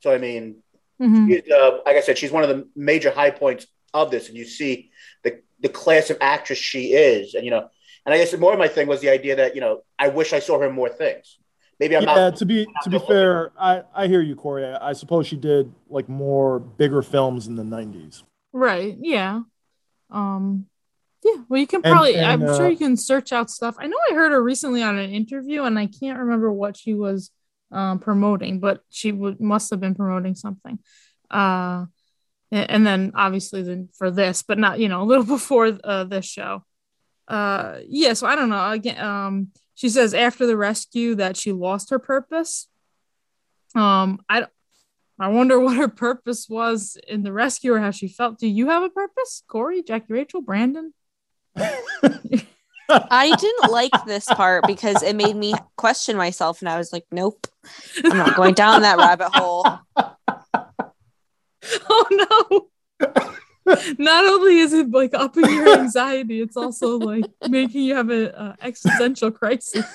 [0.00, 0.62] So I mean,
[1.00, 1.50] Mhm.
[1.50, 4.44] uh, like I said, she's one of the major high points of this, and you
[4.44, 4.90] see
[5.22, 7.68] the the class of actress she is, and you know,
[8.04, 10.32] and I guess more of my thing was the idea that you know I wish
[10.32, 11.38] I saw her in more things.
[11.80, 12.36] Maybe I'm yeah, not.
[12.36, 14.64] to be to be fair, I I hear you, Corey.
[14.64, 18.22] I, I suppose she did like more bigger films in the 90s.
[18.52, 18.96] Right.
[19.00, 19.42] Yeah.
[20.10, 20.66] Um
[21.24, 23.76] yeah, well you can probably and, I'm sure uh, you can search out stuff.
[23.78, 26.94] I know I heard her recently on an interview and I can't remember what she
[26.94, 27.30] was
[27.72, 30.78] um promoting, but she would must have been promoting something.
[31.30, 31.86] Uh
[32.50, 36.26] and then obviously then for this, but not, you know, a little before uh this
[36.26, 36.64] show.
[37.28, 38.70] Uh yeah, so I don't know.
[38.70, 42.68] Again, um she says after the rescue that she lost her purpose.
[43.74, 44.46] Um I
[45.18, 48.38] I wonder what her purpose was in the rescue or how she felt.
[48.38, 49.42] Do you have a purpose?
[49.48, 50.92] Corey, Jackie Rachel, Brandon?
[52.88, 57.04] I didn't like this part because it made me question myself, and I was like,
[57.10, 57.46] "Nope,
[58.04, 59.66] I'm not going down that rabbit hole."
[61.88, 62.68] Oh no.
[63.98, 68.26] Not only is it like upping your anxiety, it's also like making you have an
[68.28, 69.86] uh, existential crisis.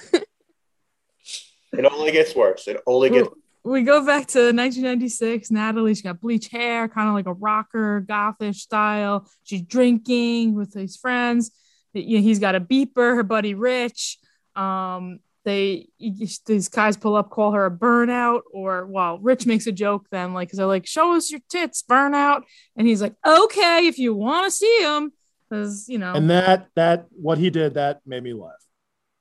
[1.74, 2.68] It only gets worse.
[2.68, 3.30] It only gets.
[3.64, 5.52] we go back to 1996.
[5.52, 9.30] Natalie, she's got bleach hair, kind of like a rocker, gothish style.
[9.44, 11.52] She's drinking with his friends.
[11.94, 13.16] He's got a beeper.
[13.16, 14.18] Her buddy Rich.
[14.56, 19.72] Um, they these guys pull up, call her a burnout, or well, Rich makes a
[19.72, 22.42] joke then, like, cause they're like, "Show us your tits, burnout,"
[22.76, 25.14] and he's like, "Okay, if you want to see them,"
[25.50, 28.52] because you know, And that that what he did that made me laugh.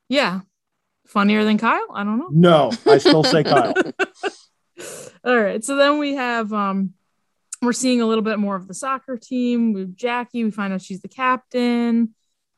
[0.09, 0.41] yeah,
[1.07, 1.87] funnier than Kyle.
[1.95, 2.29] I don't know.
[2.33, 3.73] No, I still say Kyle.
[5.25, 5.65] All right.
[5.65, 6.95] So then we have um
[7.63, 9.73] we're seeing a little bit more of the soccer team.
[9.73, 12.15] We have Jackie, we find out she's the captain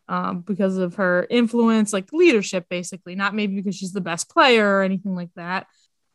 [0.08, 4.78] um because of her influence, like leadership basically, not maybe because she's the best player
[4.78, 5.66] or anything like that.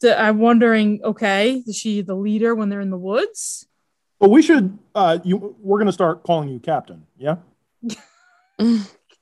[0.01, 3.67] So I'm wondering, okay, is she the leader when they're in the woods?
[4.19, 7.37] But we should uh you we're gonna start calling you captain, yeah?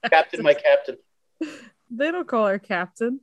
[0.10, 0.98] Captain, my captain.
[1.94, 3.20] They don't call her captain.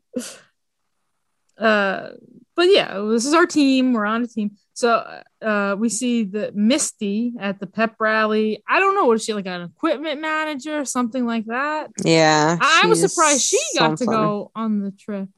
[1.58, 2.10] Uh,
[2.54, 3.92] but yeah, this is our team.
[3.92, 4.56] We're on a team.
[4.74, 8.62] So uh, we see the Misty at the pep rally.
[8.68, 11.90] I don't know what is she like an equipment manager or something like that.
[12.02, 12.58] Yeah.
[12.60, 15.28] I was surprised she got to go on the trip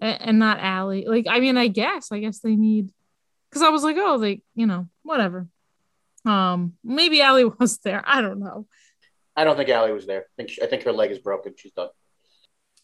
[0.00, 1.06] and, and not Allie.
[1.06, 2.92] Like, I mean, I guess, I guess they need
[3.48, 5.48] because I was like, oh, like you know, whatever.
[6.24, 8.02] Um, maybe Allie was there.
[8.04, 8.66] I don't know.
[9.36, 10.22] I don't think Allie was there.
[10.22, 11.54] I think, she, I think her leg is broken.
[11.56, 11.88] She's done.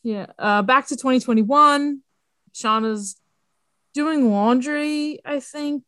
[0.03, 0.27] Yeah.
[0.39, 2.01] Uh, back to 2021.
[2.55, 3.17] Shauna's
[3.93, 5.21] doing laundry.
[5.25, 5.83] I think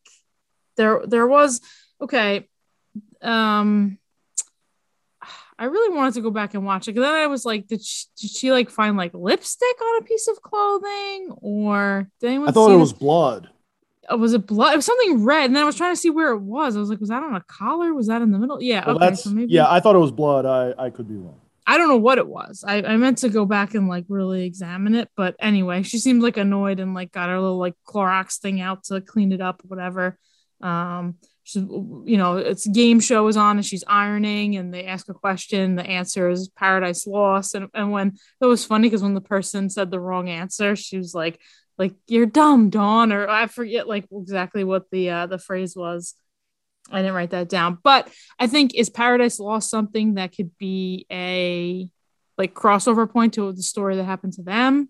[0.75, 1.61] there there was
[2.01, 2.47] okay.
[3.21, 3.97] Um,
[5.59, 6.93] I really wanted to go back and watch it.
[6.93, 10.05] 'cause Then I was like, did she, did she like find like lipstick on a
[10.05, 12.49] piece of clothing, or did anyone?
[12.49, 13.49] I thought it was blood.
[14.09, 14.73] Oh, was it blood?
[14.73, 16.77] It was something red, and then I was trying to see where it was.
[16.77, 17.93] I was like, was that on a collar?
[17.93, 18.61] Was that in the middle?
[18.61, 18.85] Yeah.
[18.85, 19.15] Well, okay.
[19.15, 19.51] So maybe.
[19.51, 20.45] yeah, I thought it was blood.
[20.45, 21.41] I, I could be wrong.
[21.69, 22.63] I don't know what it was.
[22.65, 26.23] I, I meant to go back and like really examine it, but anyway, she seemed
[26.23, 29.61] like annoyed and like got her little like Clorox thing out to clean it up,
[29.65, 30.17] whatever.
[30.61, 35.09] Um, she, you know, it's game show is on and she's ironing and they ask
[35.09, 35.75] a question.
[35.75, 39.69] The answer is Paradise Lost, and and when it was funny because when the person
[39.69, 41.39] said the wrong answer, she was like,
[41.77, 46.15] like you're dumb, Dawn, or I forget like exactly what the uh, the phrase was.
[46.91, 48.09] I didn't write that down, but
[48.39, 51.89] I think is Paradise Lost something that could be a
[52.37, 54.89] like crossover point to the story that happened to them.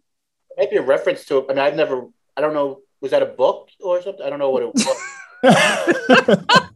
[0.58, 1.46] Maybe a reference to it.
[1.50, 4.26] I mean, I've never, I don't know, was that a book or something?
[4.26, 6.44] I don't know what it was.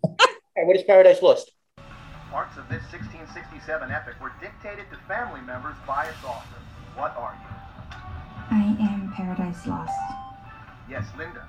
[0.62, 1.54] Hey, what is Paradise Lost?
[2.30, 6.60] Parts of this 1667 epic were dictated to family members by its author.
[6.96, 7.50] What are you?
[8.52, 9.92] I am Paradise Lost.
[10.90, 11.48] Yes, Linda.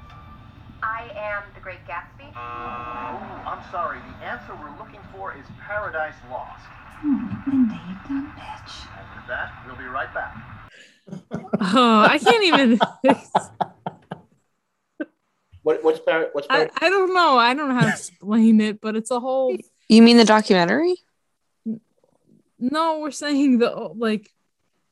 [0.82, 2.32] I am the Great Gatsby.
[2.34, 2.38] Oh,
[3.46, 3.98] I'm sorry.
[3.98, 6.64] The answer we're looking for is Paradise Lost.
[7.00, 8.86] Hmm, Linda, you dumb bitch.
[8.98, 10.36] And with that, we'll be right back.
[11.60, 12.78] Oh, I can't even.
[15.64, 17.38] What, what's Par- what's I, I don't know.
[17.38, 19.56] I don't know how to explain it, but it's a whole.
[19.88, 20.96] You mean the documentary?
[22.58, 24.28] No, we're saying the like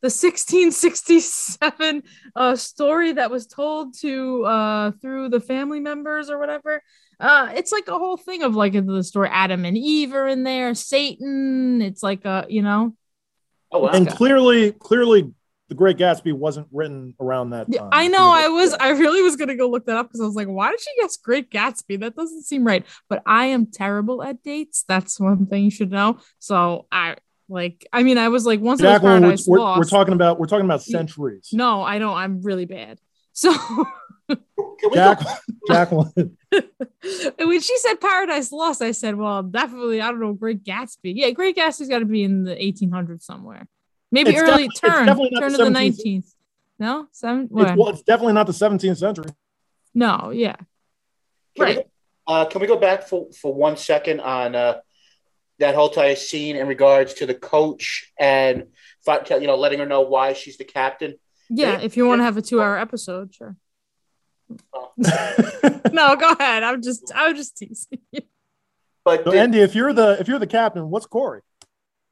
[0.01, 2.03] the 1667
[2.35, 6.81] uh, story that was told to uh, through the family members or whatever.
[7.19, 9.29] Uh, it's like a whole thing of like the story.
[9.31, 10.73] Adam and Eve are in there.
[10.73, 11.81] Satan.
[11.81, 12.95] It's like a you know.
[13.71, 13.91] Oh, wow.
[13.91, 15.31] And clearly, clearly,
[15.69, 17.89] The Great Gatsby wasn't written around that Yeah, time.
[17.91, 18.29] I know.
[18.33, 18.73] I was.
[18.73, 20.89] I really was gonna go look that up because I was like, "Why did she
[20.99, 21.99] guess Great Gatsby?
[22.01, 24.83] That doesn't seem right." But I am terrible at dates.
[24.87, 26.17] That's one thing you should know.
[26.39, 27.15] So I
[27.51, 27.85] like.
[27.93, 29.77] I mean, I was like, once it was Jacqueline, we're, Paradise we're, Lost.
[29.79, 31.49] we're talking about we're talking about centuries.
[31.53, 32.15] No, I don't.
[32.15, 32.99] I'm really bad.
[33.33, 33.53] So
[34.93, 35.21] Jack,
[35.67, 40.01] Jacqueline, when she said Paradise Lost, I said, "Well, definitely.
[40.01, 40.33] I don't know.
[40.33, 41.13] Great Gatsby.
[41.15, 43.67] Yeah, Great Gatsby's got to be in the 1800s somewhere.
[44.11, 46.33] Maybe It's early turn, definitely not turn the of the 19th.
[46.79, 47.43] No, seven.
[47.43, 49.25] it's, well, it's definitely not the 17th century.
[49.93, 50.55] No, yeah.
[50.55, 50.65] Can
[51.57, 51.75] we Right.
[51.77, 51.83] go-
[52.27, 54.79] uh, can we go back for, for one second on uh,
[55.61, 58.65] that whole entire scene in regards to the coach and
[59.07, 61.15] you know letting her know why she's the captain?
[61.49, 63.55] Yeah, if you want to have a two-hour episode, sure.
[64.97, 66.63] no, go ahead.
[66.63, 67.99] I'm just, I was just teasing.
[68.11, 68.21] you.
[69.03, 71.41] But So, the, Andy, if you're the if you're the captain, what's Corey?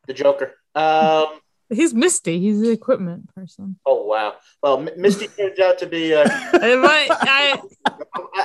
[0.07, 0.55] the Joker.
[0.75, 1.27] Um,
[1.71, 2.39] He's Misty.
[2.39, 3.77] He's the equipment person.
[3.85, 4.33] oh wow.
[4.63, 6.15] Well, M- Misty turns out to be.
[6.15, 7.93] Uh, I- I,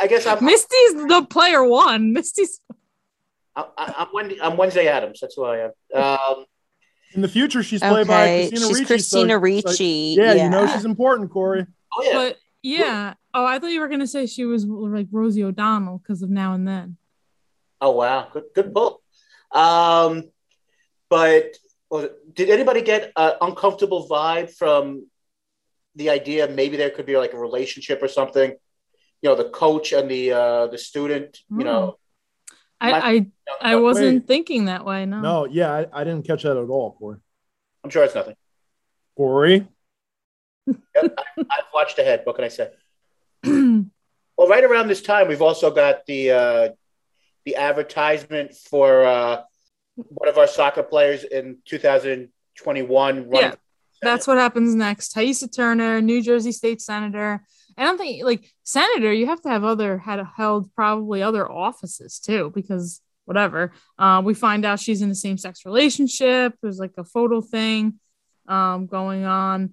[0.03, 0.45] I guess I'm.
[0.45, 2.13] Misty's the player one.
[2.13, 2.61] Misty's.
[3.57, 3.65] I,
[3.99, 5.21] I'm, Wendy, I'm Wednesday Addams.
[5.21, 5.71] That's who I am.
[5.95, 6.45] Um,
[7.15, 8.87] In the future, she's played by Okay, Christina she's Ricci.
[8.87, 11.67] Christina so- Ricci, So, yeah, you know she's important, Corey.
[11.93, 12.13] oh yeah.
[12.13, 13.15] But yeah.
[13.33, 16.55] Oh, I thought you were gonna say she was like Rosie O'Donnell because of Now
[16.55, 16.97] and Then.
[17.81, 19.03] Oh wow, good good pull.
[19.53, 20.31] Um,
[21.09, 21.57] but
[21.91, 25.07] well, did anybody get an uncomfortable vibe from
[25.97, 28.51] the idea maybe there could be like a relationship or something
[29.23, 31.39] you know the coach and the uh, the student.
[31.57, 31.99] You know,
[32.93, 33.27] I
[33.61, 34.27] I, I wasn't Wait.
[34.27, 35.07] thinking that way.
[35.07, 35.21] No.
[35.21, 37.19] No, yeah, I, I didn't catch that at all, Corey.
[37.83, 38.37] I'm sure it's nothing.
[39.17, 39.67] Corey,
[40.67, 42.23] Yep, I, I've watched ahead.
[42.25, 42.71] What can I say?
[44.37, 46.69] Well, right around this time, we've also got the uh,
[47.45, 49.43] the advertisement for uh,
[49.95, 53.29] one of our soccer players in 2021.
[53.31, 53.55] running- Yeah,
[54.03, 55.15] that's what happens next.
[55.15, 57.45] Taissa Turner, New Jersey State Senator.
[57.77, 62.19] I don't think like senator, you have to have other had held probably other offices
[62.19, 63.73] too, because whatever.
[63.99, 66.55] Uh, we find out she's in a same sex relationship.
[66.63, 67.99] There's like a photo thing
[68.49, 69.73] um, going on.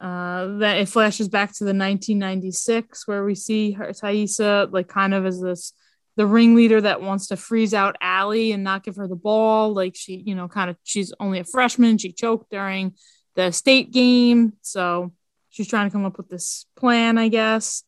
[0.00, 5.14] Uh, that it flashes back to the 1996 where we see her Taissa like kind
[5.14, 5.74] of as this
[6.16, 9.72] the ringleader that wants to freeze out Allie and not give her the ball.
[9.72, 11.98] Like she, you know, kind of she's only a freshman.
[11.98, 12.94] She choked during
[13.34, 14.54] the state game.
[14.62, 15.12] So
[15.52, 17.84] she's trying to come up with this plan, I guess.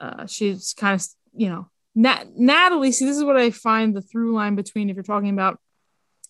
[0.00, 2.90] Uh, she's kind of, you know, Nat- Natalie.
[2.90, 5.60] See, this is what I find the through line between if you're talking about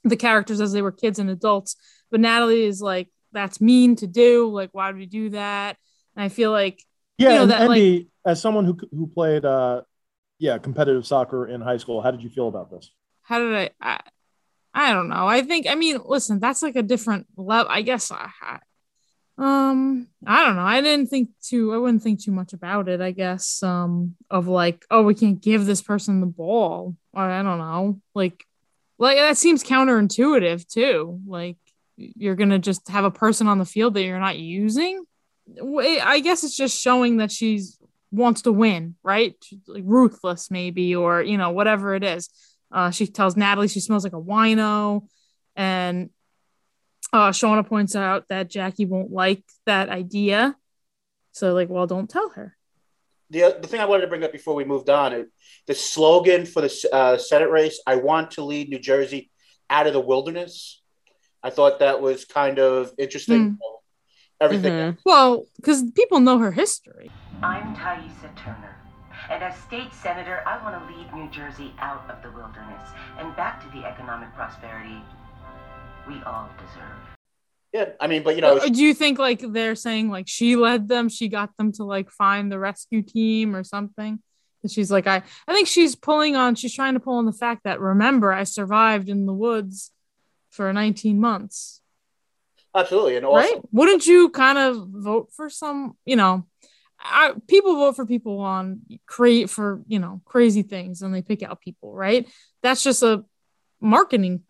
[0.04, 1.76] the characters as they were kids and adults.
[2.10, 4.50] But Natalie is like, that's mean to do.
[4.52, 5.78] Like, why do we do that?
[6.14, 6.82] And I feel like,
[7.16, 9.82] yeah, you know, that like, Andy, as someone who who played, uh,
[10.38, 12.90] yeah, competitive soccer in high school, how did you feel about this?
[13.26, 14.00] how did I, I
[14.72, 15.26] I don't know.
[15.26, 17.70] I think I mean, listen, that's like a different level.
[17.70, 18.28] I guess I
[19.38, 20.62] um I don't know.
[20.62, 23.62] I didn't think too I wouldn't think too much about it, I guess.
[23.62, 26.96] Um of like, oh, we can't give this person the ball.
[27.12, 28.00] Or I don't know.
[28.14, 28.44] Like
[28.98, 31.20] like that seems counterintuitive too.
[31.26, 31.58] Like
[31.96, 35.04] you're gonna just have a person on the field that you're not using.
[35.62, 37.78] I guess it's just showing that she's
[38.10, 39.34] wants to win, right?
[39.66, 42.30] Like ruthless, maybe, or you know, whatever it is.
[42.72, 45.06] Uh, she tells Natalie she smells like a wino,
[45.54, 46.10] and
[47.16, 50.56] uh, Shauna points out that Jackie won't like that idea.
[51.32, 52.56] So, like, well, don't tell her.
[53.30, 55.28] the, the thing I wanted to bring up before we moved on, it,
[55.66, 59.30] the slogan for the uh, Senate race, I want to lead New Jersey
[59.68, 60.80] out of the wilderness.
[61.42, 63.58] I thought that was kind of interesting.
[64.40, 64.98] Everything.
[65.04, 67.10] Well, because people know her history.
[67.42, 68.76] I'm Taissa Turner,
[69.30, 72.82] and as state senator, I want to lead New Jersey out of the wilderness
[73.18, 75.00] and back to the economic prosperity
[76.06, 77.16] we all deserve.
[77.72, 80.56] Yeah, I mean, but you know, Or do you think like they're saying like she
[80.56, 84.18] led them, she got them to like find the rescue team or something?
[84.62, 87.32] And she's like, I, I think she's pulling on, she's trying to pull on the
[87.32, 89.92] fact that remember, I survived in the woods
[90.50, 91.82] for 19 months.
[92.74, 93.60] absolutely, and also, right?
[93.72, 96.46] Wouldn't you kind of vote for some, you know,
[96.98, 101.42] I, people vote for people on create for, you know, crazy things and they pick
[101.42, 102.26] out people, right?
[102.62, 103.24] That's just a
[103.80, 104.44] marketing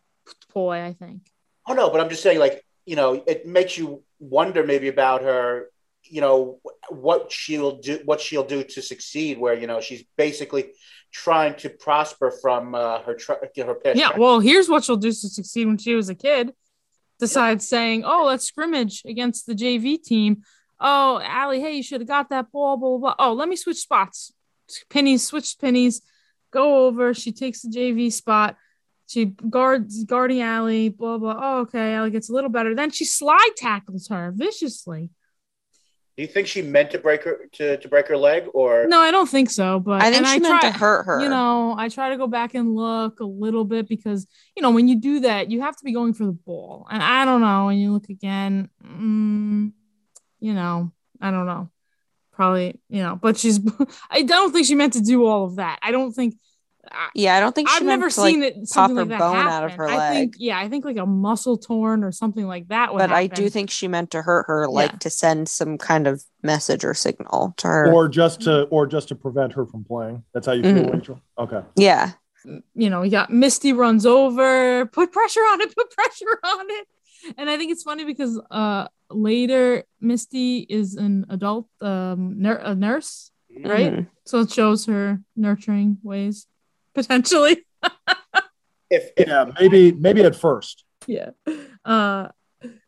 [0.52, 1.28] ploy, I think.
[1.66, 5.22] Oh no, but I'm just saying, like you know, it makes you wonder maybe about
[5.22, 5.70] her.
[6.04, 9.38] You know what she'll do, what she'll do to succeed.
[9.38, 10.72] Where you know she's basically
[11.10, 13.98] trying to prosper from uh, her tr- her past.
[13.98, 16.52] Yeah, well, here's what she'll do to succeed when she was a kid.
[17.18, 20.42] Decides saying, "Oh, let's scrimmage against the JV team."
[20.78, 22.76] Oh, Allie, hey, you should have got that ball.
[22.76, 23.14] Blah, blah blah.
[23.18, 24.32] Oh, let me switch spots.
[24.90, 26.02] Pennies, switch pennies.
[26.52, 27.14] Go over.
[27.14, 28.56] She takes the JV spot.
[29.06, 30.88] She guards guarding Allie.
[30.88, 31.38] Blah blah.
[31.40, 31.94] Oh, okay.
[31.94, 32.74] Allie gets a little better.
[32.74, 35.10] Then she slide tackles her viciously.
[36.16, 39.00] Do you think she meant to break her to, to break her leg, or No,
[39.00, 39.78] I don't think so.
[39.78, 41.20] But I think and she meant to hurt her.
[41.20, 44.26] You know, I try to go back and look a little bit because
[44.56, 47.02] you know when you do that, you have to be going for the ball, and
[47.02, 47.66] I don't know.
[47.66, 49.72] When you look again, mm,
[50.40, 50.90] you know,
[51.20, 51.70] I don't know.
[52.32, 53.60] Probably, you know, but she's.
[54.10, 55.78] I don't think she meant to do all of that.
[55.82, 56.34] I don't think.
[57.14, 58.54] Yeah, I don't think she I've meant never to, like, seen it.
[58.54, 59.52] pop Something her like that bone happen.
[59.52, 60.12] out of her I leg.
[60.16, 62.92] think, yeah, I think like a muscle torn or something like that.
[62.92, 66.06] Would but I do think she meant to hurt her, like to send some kind
[66.06, 67.92] of message or signal to her.
[67.92, 70.22] Or just to or just to prevent her from playing.
[70.34, 70.92] That's how you feel, Mhm.
[70.92, 71.20] Rachel.
[71.38, 71.60] Okay.
[71.76, 72.12] yeah,
[72.74, 76.86] you know, we got Misty runs over, put pressure on it, put pressure on it.
[77.38, 82.74] And I think it's funny because uh later Misty is an adult um nur- a
[82.74, 83.30] nurse,
[83.64, 83.92] right?
[83.92, 84.06] Mhm.
[84.26, 86.46] So it shows her nurturing ways
[86.96, 87.64] potentially.
[88.90, 90.84] if, yeah, maybe maybe at first.
[91.06, 91.30] yeah.
[91.84, 92.28] Uh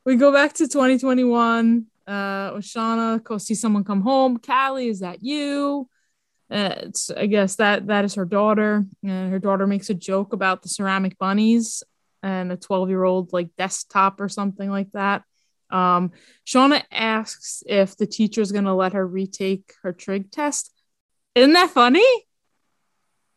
[0.05, 1.87] we go back to 2021.
[2.07, 4.39] Uh with Shauna, go see someone come home.
[4.39, 5.89] Callie, is that you?
[6.51, 10.33] Uh, it's, I guess that that is her daughter, and her daughter makes a joke
[10.33, 11.83] about the ceramic bunnies
[12.23, 15.25] and a 12 year old like desktop or something like that.
[15.71, 16.13] Um,
[16.47, 20.73] Shauna asks if the teacher is gonna let her retake her trig test.
[21.35, 22.07] Isn't that funny?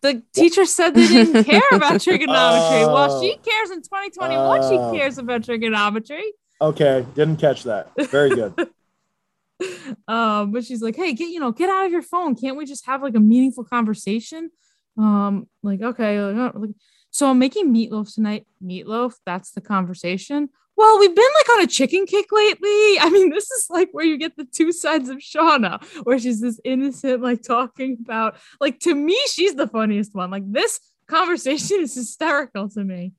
[0.02, 2.86] The teacher said they didn't care about trigonometry.
[2.88, 4.60] well, she cares in 2021.
[4.64, 4.70] Oh.
[4.92, 6.24] she cares about trigonometry.
[6.60, 7.90] Okay, didn't catch that.
[8.10, 8.54] Very good.
[10.08, 12.36] um, but she's like, hey, get you know, get out of your phone.
[12.36, 14.50] Can't we just have like a meaningful conversation?
[14.98, 16.72] Um, like, okay, uh, like,
[17.12, 18.48] so I'm making meatloaf tonight.
[18.64, 20.50] Meatloaf, that's the conversation.
[20.82, 23.00] Well, we've been like on a chicken kick lately.
[23.00, 26.42] I mean, this is like where you get the two sides of Shauna, where she's
[26.42, 30.32] this innocent, like talking about, like, to me, she's the funniest one.
[30.32, 33.14] Like, this conversation is hysterical to me.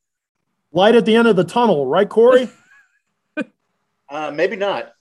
[0.73, 2.49] Light at the end of the tunnel, right, Corey?
[4.11, 4.93] Uh, maybe not.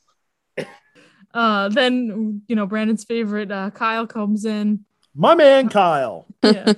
[1.33, 4.85] Uh, then, you know, Brandon's favorite, uh, Kyle comes in.
[5.15, 6.27] My man, Kyle.
[6.43, 6.73] Yeah.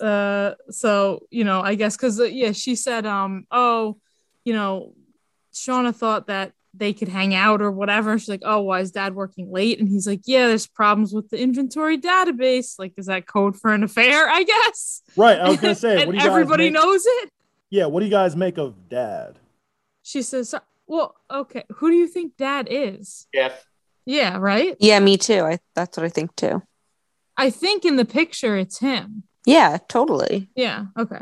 [0.00, 3.98] uh, so, you know, I guess because, uh, yeah, she said, um, oh,
[4.44, 4.92] you know,
[5.52, 8.18] Shauna thought that they could hang out or whatever.
[8.18, 9.78] She's like, oh, why is dad working late?
[9.78, 12.78] And he's like, yeah, there's problems with the inventory database.
[12.78, 14.28] Like, is that code for an affair?
[14.28, 15.02] I guess.
[15.16, 15.38] Right.
[15.38, 17.30] I was gonna say, and what do you everybody make- knows it.
[17.70, 17.86] Yeah.
[17.86, 19.38] What do you guys make of Dad?
[20.02, 20.54] She says,
[20.86, 23.26] well, okay, who do you think dad is?
[23.34, 23.64] Jeff.
[24.04, 24.76] Yeah, right.
[24.80, 25.40] Yeah, me too.
[25.44, 26.62] I that's what I think too.
[27.36, 29.22] I think in the picture it's him.
[29.46, 30.50] Yeah, totally.
[30.54, 30.86] Yeah.
[30.98, 31.20] Okay.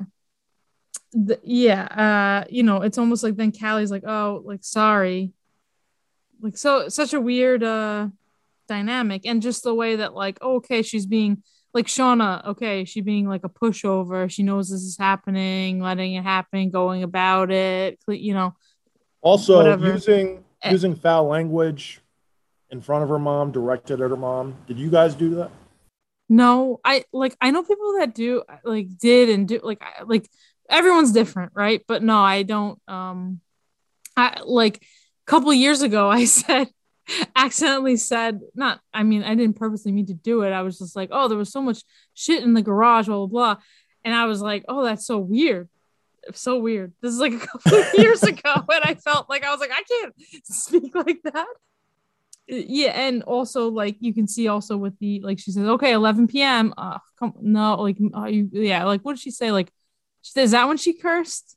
[1.12, 1.84] The- yeah.
[1.84, 5.32] Uh, you know, it's almost like then Callie's like, oh, like sorry.
[6.40, 8.08] Like so such a weird uh
[8.68, 9.26] dynamic.
[9.26, 11.42] And just the way that like, oh, okay, she's being
[11.74, 14.30] like Shauna, okay, she being like a pushover.
[14.30, 18.54] She knows this is happening, letting it happen, going about it, you know.
[19.20, 19.92] Also, Whatever.
[19.92, 20.70] using Eh.
[20.70, 22.00] using foul language
[22.70, 24.54] in front of her mom, directed at her mom.
[24.66, 25.50] Did you guys do that?
[26.28, 30.28] No, I like I know people that do like did and do like like
[30.68, 31.82] everyone's different, right?
[31.86, 33.40] But no, I don't um
[34.16, 36.68] I like a couple years ago I said
[37.34, 40.52] accidentally said not I mean I didn't purposely mean to do it.
[40.52, 41.82] I was just like, "Oh, there was so much
[42.14, 43.62] shit in the garage, blah blah blah."
[44.04, 45.68] And I was like, "Oh, that's so weird."
[46.34, 46.92] So weird.
[47.00, 49.72] This is like a couple of years ago and I felt like I was like,
[49.72, 51.46] "I can't speak like that."
[52.48, 56.26] yeah and also like you can see also with the like she says okay 11
[56.26, 59.70] p.m uh come no like are you yeah like what did she say like
[60.22, 61.56] she says that when she cursed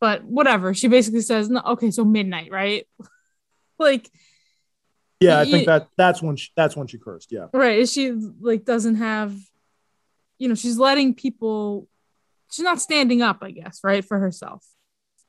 [0.00, 2.86] but whatever she basically says no okay so midnight right
[3.78, 4.10] like
[5.20, 7.30] Yeah, I Y- think that that's when she, that's when she cursed.
[7.32, 7.46] Yeah.
[7.52, 9.34] right is she like doesn't have
[10.38, 11.88] you know she's letting people
[12.52, 14.64] she's not standing up i guess right for herself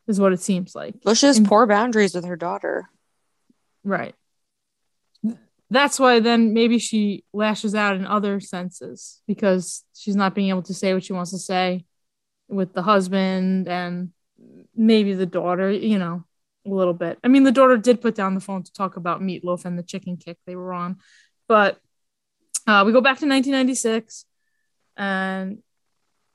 [0.08, 2.90] is what it seems like Well, she has And- poor boundaries with her daughter.
[3.84, 4.16] Right.
[5.70, 10.62] That's why then maybe she lashes out in other senses because she's not being able
[10.64, 11.84] to say what she wants to say
[12.48, 14.12] with the husband and
[14.76, 16.24] maybe the daughter, you know,
[16.66, 17.18] a little bit.
[17.24, 19.84] I mean, the daughter did put down the phone to talk about meatloaf and the
[19.84, 20.98] chicken kick they were on.
[21.48, 21.80] But
[22.66, 24.26] uh, we go back to 1996
[24.98, 25.60] and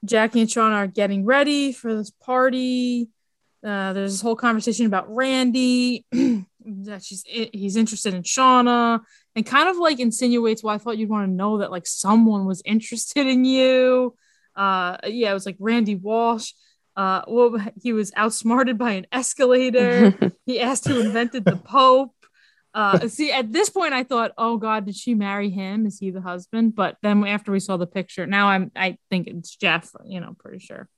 [0.05, 3.09] Jackie and Sean are getting ready for this party.
[3.65, 9.01] Uh, there's this whole conversation about Randy that she's he's interested in Shauna
[9.37, 12.47] and kind of like insinuates, well, I thought you'd want to know that like someone
[12.47, 14.17] was interested in you.
[14.55, 16.53] Uh, yeah, it was like Randy Walsh.
[16.95, 20.15] Uh, well, he was outsmarted by an escalator.
[20.47, 22.15] he asked who invented the Pope.
[22.75, 25.87] Uh, see, at this point, I thought, oh God, did she marry him?
[25.87, 26.75] Is he the husband?
[26.75, 29.91] But then after we saw the picture, now I'm I think it's Jeff.
[30.05, 30.89] You know, pretty sure.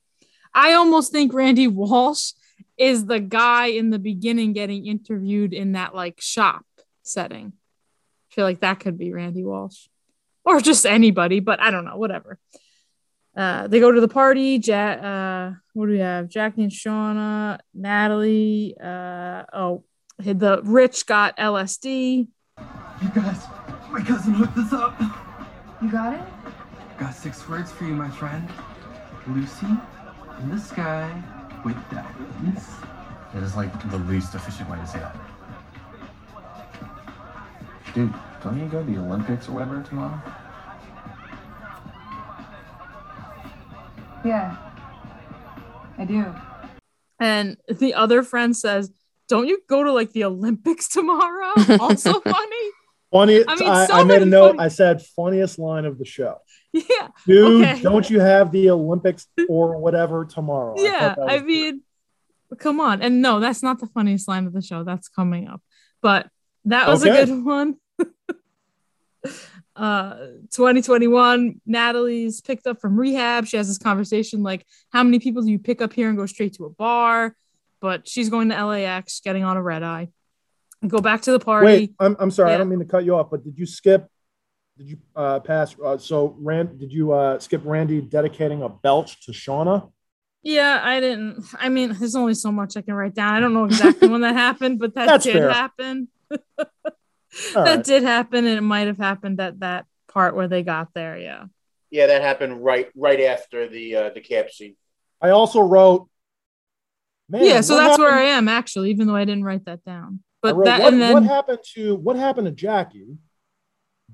[0.52, 2.32] I almost think Randy Walsh
[2.76, 6.64] is the guy in the beginning getting interviewed in that like shop
[7.02, 7.52] setting.
[8.30, 9.86] I feel like that could be Randy Walsh
[10.44, 12.38] or just anybody, but I don't know, whatever.
[13.37, 14.61] Uh, they go to the party.
[14.62, 16.28] Ja- uh, what do we have?
[16.28, 18.76] Jackie and Shauna, Natalie.
[18.80, 19.85] Uh, oh,
[20.18, 22.28] the rich got LSD.
[23.03, 23.43] You guys,
[23.91, 25.01] my cousin hooked us up.
[25.82, 26.20] You got it?
[26.99, 28.49] Got six words for you, my friend.
[29.26, 29.66] Lucy
[30.41, 31.22] in the sky
[31.64, 32.68] with diamonds.
[33.35, 35.16] It is like the least efficient way to say that.
[37.95, 40.20] Dude, don't you go to the Olympics or whatever tomorrow?
[44.25, 44.57] Yeah.
[45.99, 46.35] I do.
[47.20, 48.91] And the other friend says,
[49.29, 51.53] Don't you go to like the Olympics tomorrow?
[51.81, 52.70] Also funny.
[53.12, 53.45] Funny.
[53.47, 54.49] I I, mean, I, so made a note.
[54.57, 56.39] funny- I said funniest line of the show.
[56.72, 57.09] Yeah.
[57.27, 57.81] Dude, Okay.
[57.83, 60.75] don't you have the Olympics or whatever tomorrow?
[60.77, 61.83] Yeah, thought that I, was- mean,
[62.59, 63.01] come on.
[63.03, 64.83] And no, that's not the funniest line of the show.
[64.83, 65.62] That's coming up.
[66.03, 66.29] But
[66.64, 67.22] that was Okay.
[67.22, 67.77] a good one.
[69.77, 70.14] uh
[70.53, 75.51] 2021 natalie's picked up from rehab she has this conversation like how many people do
[75.51, 77.35] you pick up here and go straight to a bar
[77.81, 80.09] but she's going to lax getting on a red eye
[80.89, 82.53] go back to the party Wait, I'm, I'm sorry.
[82.53, 84.09] I don't mean to cut you off, but did you skip?
[84.77, 85.75] Did you uh, pass?
[85.83, 89.91] Uh, so, Rand, did you uh, skip Randy dedicating a belch to Shauna?
[90.43, 91.45] Yeah, I didn't.
[91.59, 93.35] I mean, there's only so much I can write down.
[93.35, 95.51] I don't know exactly when that happened, but that That's did fair.
[95.51, 96.09] happen.
[97.57, 97.85] All that right.
[97.85, 101.18] did happen, and it might have happened at that part where they got there.
[101.18, 101.45] Yeah.
[101.91, 104.76] Yeah, that happened right right after the uh, the camp scene.
[105.20, 106.09] I also wrote.
[107.28, 109.85] Man, yeah, so what that's where I am actually, even though I didn't write that
[109.85, 110.20] down.
[110.43, 113.16] But wrote, that what, and then what happened to what happened to Jackie?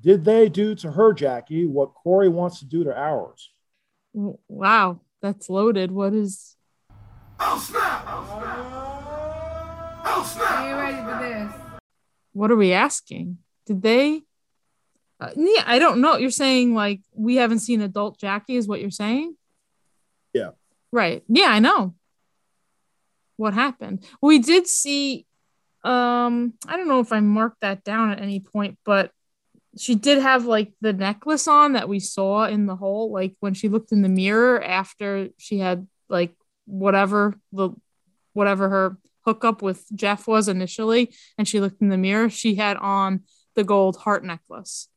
[0.01, 3.51] Did they do to her Jackie what Corey wants to do to ours?
[4.13, 5.91] wow, that's loaded.
[5.91, 6.57] What is?
[7.39, 8.05] Oh snap!
[8.07, 10.03] Oh snap!
[10.05, 10.51] Oh snap!
[10.51, 11.70] Are you ready for this?
[12.33, 13.39] What are we asking?
[13.67, 14.23] Did they?
[15.21, 16.17] Uh, yeah, I don't know.
[16.17, 19.37] You're saying like we haven't seen adult Jackie, is what you're saying?
[20.33, 20.51] Yeah.
[20.93, 21.23] Right.
[21.29, 21.95] Yeah, I know.
[23.37, 24.05] What happened?
[24.21, 25.27] We did see
[25.83, 29.13] um I don't know if I marked that down at any point, but
[29.79, 33.55] she did have like the necklace on that we saw in the hole like when
[33.55, 36.35] she looked in the mirror after she had like
[36.67, 37.71] whatever the
[38.33, 42.77] whatever her hookup with Jeff was initially and she looked in the mirror, she had
[42.77, 43.21] on
[43.55, 44.89] the gold heart necklace.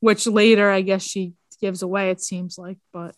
[0.00, 3.14] Which later I guess she gives away it seems like, but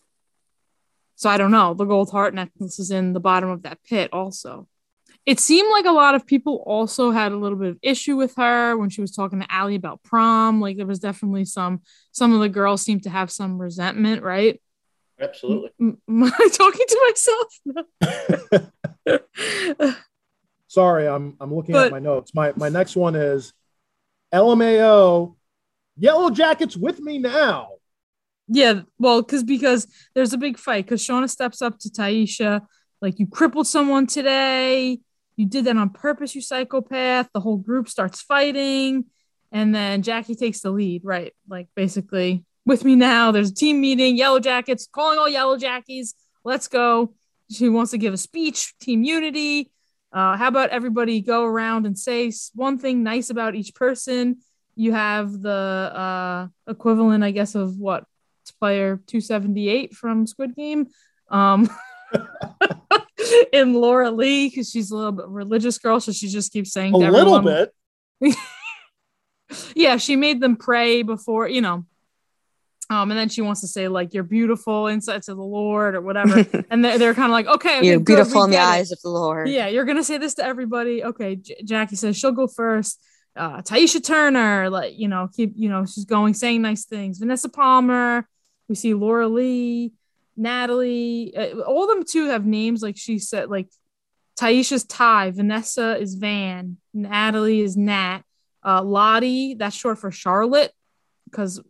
[1.15, 1.73] so I don't know.
[1.73, 4.67] The gold heart necklace is in the bottom of that pit also.
[5.25, 8.35] It seemed like a lot of people also had a little bit of issue with
[8.35, 10.59] her when she was talking to Allie about prom.
[10.59, 14.61] Like there was definitely some some of the girls seemed to have some resentment, right?
[15.19, 15.69] Absolutely.
[15.79, 17.13] M- am I talking to
[19.05, 19.95] myself?
[20.67, 22.33] Sorry, I'm I'm looking But- at my notes.
[22.33, 23.53] My my next one is
[24.33, 25.35] LMAO.
[25.95, 27.69] Yellow Jackets with me now.
[28.47, 32.61] Yeah, well, because because there's a big fight because Shauna steps up to Taissa,
[33.01, 34.99] like you crippled someone today.
[35.35, 37.29] You did that on purpose, you psychopath.
[37.33, 39.05] The whole group starts fighting,
[39.51, 41.33] and then Jackie takes the lead, right?
[41.47, 43.31] Like basically, with me now.
[43.31, 44.15] There's a team meeting.
[44.17, 46.13] Yellow Jackets calling all Yellow Jackies.
[46.43, 47.13] Let's go.
[47.51, 48.73] She wants to give a speech.
[48.79, 49.71] Team unity.
[50.11, 54.37] Uh, how about everybody go around and say one thing nice about each person?
[54.75, 58.05] You have the uh, equivalent, I guess, of what
[58.59, 60.87] player 278 from Squid Game.
[61.29, 61.69] Um,
[63.53, 66.93] in Laura Lee, because she's a little bit religious girl, so she just keeps saying
[66.93, 67.69] A little everyone-
[68.21, 68.35] bit.
[69.75, 71.85] yeah, she made them pray before, you know.
[72.89, 76.01] Um, and then she wants to say like you're beautiful inside to the Lord or
[76.01, 78.61] whatever, and they're, they're kind of like okay, okay You're good, beautiful in the it.
[78.61, 79.49] eyes of the Lord.
[79.49, 81.03] Yeah, you're gonna say this to everybody.
[81.03, 83.01] Okay, J- Jackie says she'll go first.
[83.35, 87.19] Uh, Taissa Turner, like you know, keep you know, she's going saying nice things.
[87.19, 88.27] Vanessa Palmer,
[88.67, 89.93] we see Laura Lee,
[90.35, 91.33] Natalie.
[91.35, 93.49] Uh, all of them too have names like she said.
[93.49, 93.69] Like
[94.39, 98.21] Taissa's Ty, Vanessa is Van, Natalie is Nat,
[98.63, 100.71] uh, Lottie that's short for Charlotte
[101.25, 101.61] because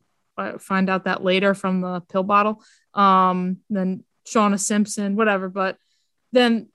[0.60, 2.64] find out that later from the pill bottle.
[2.94, 5.50] Um, then Shauna Simpson, whatever.
[5.50, 5.78] But
[6.32, 6.70] then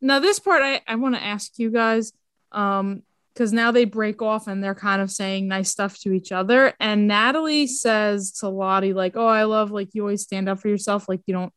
[0.00, 2.12] now this part I, I want to ask you guys
[2.52, 3.02] um
[3.34, 6.72] because now they break off and they're kind of saying nice stuff to each other
[6.80, 10.68] and natalie says to lottie like oh i love like you always stand up for
[10.68, 11.52] yourself like you don't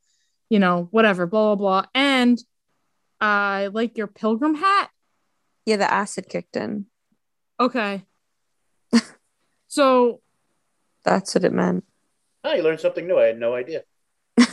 [0.49, 2.39] you know whatever blah blah blah and
[3.21, 4.89] i like your pilgrim hat
[5.65, 6.87] Yeah, the acid kicked in.
[7.59, 8.03] okay
[9.67, 10.19] so
[11.03, 11.83] That's what it meant.
[12.43, 13.17] Oh, you learned something new.
[13.19, 13.83] I had no idea.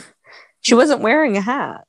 [0.61, 1.85] She wasn't wearing a hat.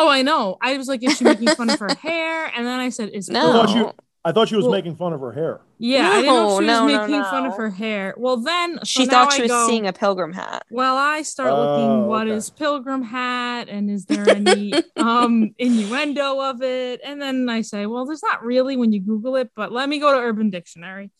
[0.00, 2.80] oh i know i was like is she making fun of her hair and then
[2.80, 3.74] i said is I thought No.
[3.76, 3.92] you
[4.24, 5.60] I thought she was Well- making fun of her hair.
[5.78, 8.14] yeah i didn't know if she No, was no, no, making fun of her hair
[8.18, 10.64] well then so She now thought she I was go- seeing a pilgrim hat.
[10.70, 12.58] Well, I start looking Oh, what is okay.
[12.58, 17.00] pilgrim hat and is there any um innuendo of it?
[17.04, 19.98] And then I say, well, there's not really when you Google it, but let me
[20.00, 21.10] go to Urban Dictionary.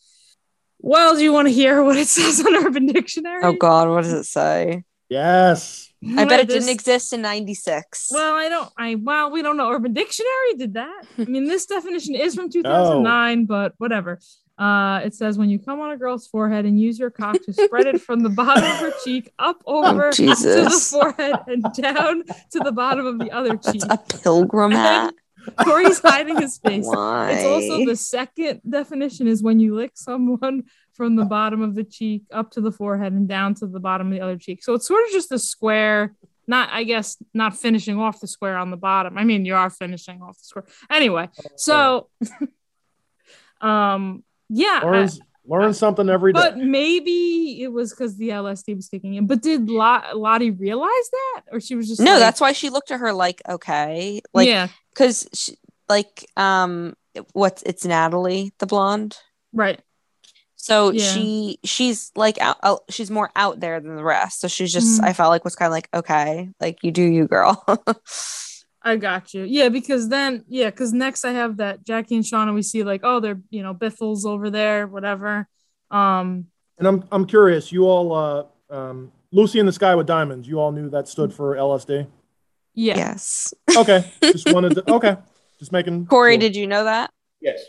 [0.83, 3.41] Well, do you want to hear what it says on Urban Dictionary?
[3.43, 4.83] Oh God, what does it say?
[5.09, 5.89] Yes.
[6.17, 8.09] I bet it This- didn't exist in '96.
[8.11, 8.69] Well, I don't.
[8.77, 9.69] I well, we don't know.
[9.71, 11.03] Urban Dictionary did that.
[11.19, 14.19] I mean, this definition is from 2009, but whatever.
[14.57, 17.53] Uh, it says when you come on a girl's forehead and use your cock to
[17.53, 22.23] spread it from the bottom of her cheek up over to the forehead and down
[22.51, 23.81] to the bottom of the other cheek.
[23.89, 25.13] a pilgrim hat.
[25.63, 26.85] Corey's hiding his face.
[26.85, 27.31] Why?
[27.31, 30.63] It's also the second definition is when you lick someone
[30.93, 34.07] from the bottom of the cheek up to the forehead and down to the bottom
[34.07, 34.63] of the other cheek.
[34.63, 36.13] So it's sort of just a square,
[36.47, 39.17] not I guess not finishing off the square on the bottom.
[39.17, 40.65] I mean, you are finishing off the square.
[40.89, 42.09] Anyway, so
[43.61, 45.09] um yeah, I- Learn,
[45.45, 46.39] learn something every day.
[46.39, 49.27] but maybe it was because the LSD was kicking in.
[49.27, 52.69] But did Lot- Lottie realize that, or she was just No, like- that's why she
[52.69, 54.67] looked at her like, okay, like, Yeah.
[54.93, 55.55] Because
[55.89, 56.95] like, um,
[57.33, 59.17] what's it's Natalie, the blonde,
[59.53, 59.79] right?
[60.55, 61.11] So Yeah.
[61.11, 64.39] she she's like out, out, she's more out there than the rest.
[64.41, 65.05] So she's just Mhm.
[65.05, 67.63] I felt like was kind of like okay, like you do you, girl.
[68.83, 69.43] I got you.
[69.43, 72.53] Yeah, because then yeah, because next I have that Jackie and Shauna.
[72.53, 75.47] We see like, oh, they're you know Biffles over there, whatever.
[75.89, 77.71] Um, And I'm I'm curious.
[77.71, 80.47] You all, uh, um, Lucy in the Sky with Diamonds.
[80.47, 82.07] You all knew that stood for LSD.
[82.73, 82.97] Yeah.
[82.97, 83.53] Yes.
[83.75, 84.91] Okay, just wanted to.
[84.93, 85.17] Okay,
[85.59, 86.05] just making.
[86.07, 86.39] Corey, sure.
[86.39, 87.11] did you know that?
[87.41, 87.63] Yes.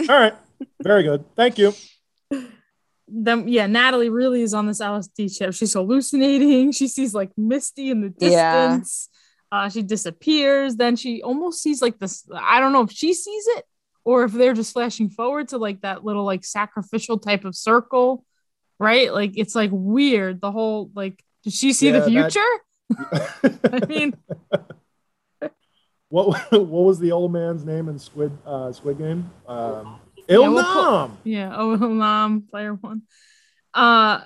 [0.00, 0.34] All right,
[0.82, 1.24] very good.
[1.36, 1.72] Thank you.
[3.08, 5.52] Then yeah, Natalie really is on this LSD chip.
[5.54, 6.72] She's hallucinating.
[6.72, 8.68] She sees like Misty in the Yeah.
[8.68, 9.08] distance.
[9.50, 10.76] Uh, she disappears.
[10.76, 12.26] Then she almost sees like this.
[12.34, 13.64] I don't know if she sees it
[14.04, 18.24] or if they're just flashing forward to like that little like sacrificial type of circle,
[18.78, 19.12] right?
[19.12, 20.40] Like it's like weird.
[20.40, 22.48] The whole like, did she see the Yeah, that- future?
[23.72, 24.14] I mean,
[26.08, 29.30] What what was the old man's name in Squid uh, Squid Game?
[29.48, 31.18] Um, Yeah, Il we'll put- Nam.
[31.24, 31.54] Yeah.
[31.56, 33.02] Oh, Il Nam player one.
[33.72, 34.20] Uh,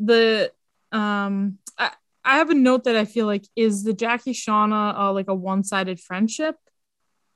[0.00, 0.50] the
[0.90, 1.90] um, I
[2.24, 5.34] I have a note that I feel like is the Jackie Shauna uh, like a
[5.34, 6.56] one sided friendship.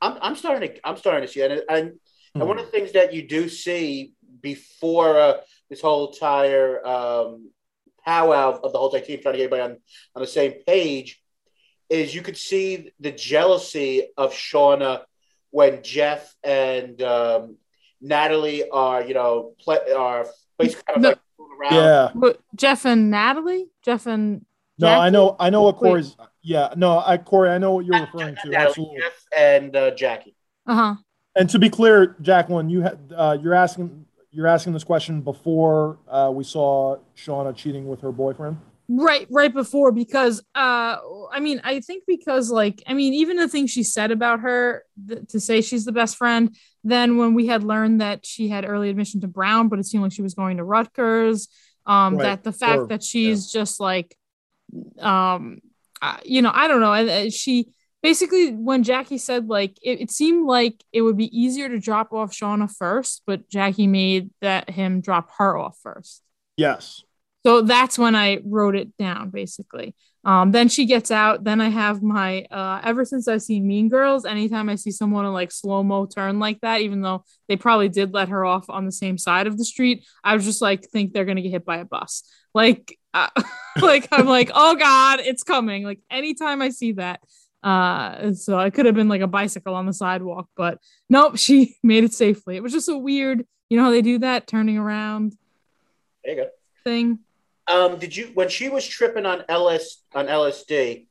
[0.01, 1.99] I'm, I'm starting to I'm starting to see it, and, and, and
[2.43, 2.49] Hmm.
[2.49, 5.35] one of the things that you do see before uh,
[5.68, 7.51] this whole entire um,
[8.05, 9.78] powwow of the whole entire team trying to get everybody on,
[10.14, 11.20] on the same page
[11.90, 15.03] is you could see the jealousy of Shauna
[15.50, 17.57] when Jeff and um,
[18.00, 20.26] Natalie are you know play, are
[20.59, 21.09] basically kind of No.
[21.11, 21.18] like
[21.72, 21.74] around.
[21.74, 22.11] Yeah.
[22.14, 24.44] But Jeff and Natalie, Jeff and
[24.78, 25.36] No, I know.
[25.38, 25.88] I know what Wait.
[25.90, 26.16] Corey's.
[26.42, 28.48] Yeah, no, I Corey, I know what you're referring to.
[28.48, 29.00] Natalie, Absolutely.
[29.00, 30.34] Jeff and uh, Jackie.
[30.66, 30.94] Uh huh.
[31.36, 35.99] And to be clear, Jacqueline, you had uh, you're asking you're asking this question before
[36.09, 38.57] uh, we saw Shauna cheating with her boyfriend.
[38.89, 40.97] right right before because uh
[41.30, 44.83] i mean i think because like i mean even the things she said about her
[45.09, 46.55] th- to say she's the best friend
[46.85, 50.03] then when we had learned that she had early admission to brown but it seemed
[50.03, 51.49] like she was going to rutgers
[51.87, 52.22] um Right.
[52.24, 54.16] that the fact Or- that she's just like
[54.99, 55.61] um
[56.03, 57.68] uh, you know i don't know and uh, she
[58.03, 62.12] basically when jackie said like it, it seemed like it would be easier to drop
[62.12, 66.22] off shauna first but jackie made that him drop her off first
[66.57, 67.03] Yes.
[67.44, 69.94] so that's when I wrote it down, basically.
[70.24, 71.42] Um, then she gets out.
[71.42, 75.26] Then I have my uh, ever since I've seen Mean Girls, anytime I see someone
[75.26, 78.70] in like slow mo turn like that, even though they probably did let her off
[78.70, 81.50] on the same side of the street, I was just like, think they're gonna get
[81.50, 82.22] hit by a bus.
[82.55, 83.30] Like, uh,
[83.80, 85.82] like I'm like, oh god, it's coming.
[85.82, 87.20] Like anytime I see that.
[87.63, 91.77] Uh, so it could have been like a bicycle on the sidewalk, but nope, she
[91.83, 92.57] made it safely.
[92.57, 95.37] It was just a weird, you know how they do that, turning around
[96.25, 96.49] There you go.
[96.85, 97.21] thing.
[97.69, 101.07] Um, did you when she was tripping on LS on LSD?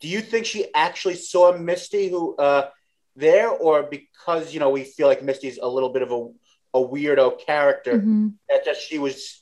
[0.00, 2.68] Do you think she actually saw Misty who uh,
[3.16, 6.82] there, or because you know we feel like Misty's a little bit of a, a
[6.86, 8.34] weirdo character Mhm.
[8.50, 9.39] that just she was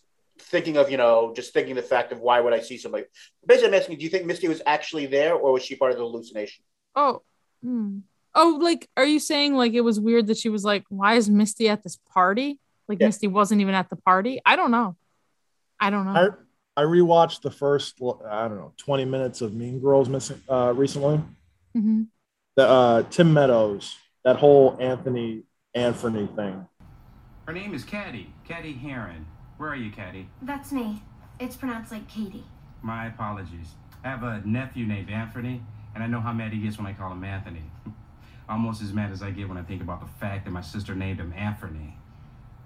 [0.48, 3.04] thinking of you know just thinking the fact of why would I see somebody?
[3.46, 5.98] Basically, I'm asking, do you think Misty was actually there, or was she part of
[5.98, 6.64] the hallucination?
[6.94, 7.22] Oh,
[7.62, 8.00] hmm.
[8.34, 11.28] oh, like, are you saying like it was weird that she was like, why is
[11.30, 12.58] Misty at this party?
[12.88, 13.08] Like Yeah.
[13.08, 14.40] Misty wasn't even at the party.
[14.44, 14.96] I don't know.
[15.78, 16.12] I don't know.
[16.76, 20.72] I I rewatched the first I don't know 20 minutes of Mean Girls missing uh,
[20.74, 21.20] recently.
[21.76, 22.06] Mhm.
[22.56, 25.42] The uh, Tim Meadows, that whole Anthony
[25.74, 26.66] Anthony thing.
[27.46, 29.26] Her name is Caddy, Caddy Heron.
[29.58, 30.28] Where are you, Caddy?
[30.42, 31.02] That's me.
[31.40, 32.44] It's pronounced like Katie.
[32.80, 33.74] My apologies.
[34.04, 35.60] I have a nephew named Anthony,
[35.94, 37.64] and I know how mad he gets when I call him Anthony.
[38.48, 40.94] Almost as mad as I get when I think about the fact that my sister
[40.94, 41.96] named him Anthony.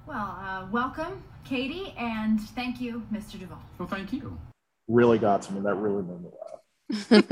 [0.07, 3.41] Well, uh, welcome, Katie, and thank you, Mr.
[3.41, 3.63] Duvall.
[3.79, 4.39] Well, thank you.
[4.87, 5.61] Really got to me.
[5.61, 6.31] That really made me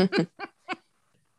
[0.09, 0.27] laugh.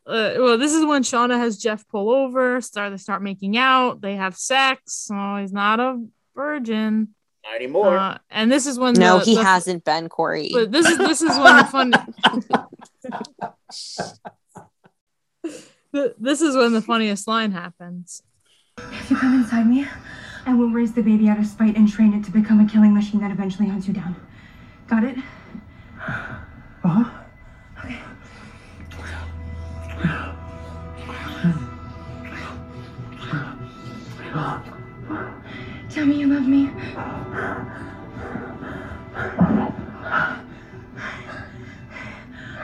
[0.04, 2.60] Uh, well, this is when Shauna has Jeff pull over.
[2.60, 4.00] Start they start making out.
[4.00, 5.08] They have sex.
[5.12, 6.04] Oh, he's not a
[6.34, 7.14] virgin.
[7.44, 7.96] Not anymore.
[7.98, 10.50] Uh, and this is when No, the- he the- hasn't been Corey.
[10.52, 11.92] But this is this is when the fun.
[16.18, 18.22] This is when the funniest line happens.
[18.78, 19.86] If you come inside me,
[20.46, 22.94] I will raise the baby out of spite and train it to become a killing
[22.94, 24.16] machine that eventually hunts you down.
[24.88, 25.18] Got it?
[26.84, 27.04] Uh-huh.
[35.92, 36.70] Tell me you love me.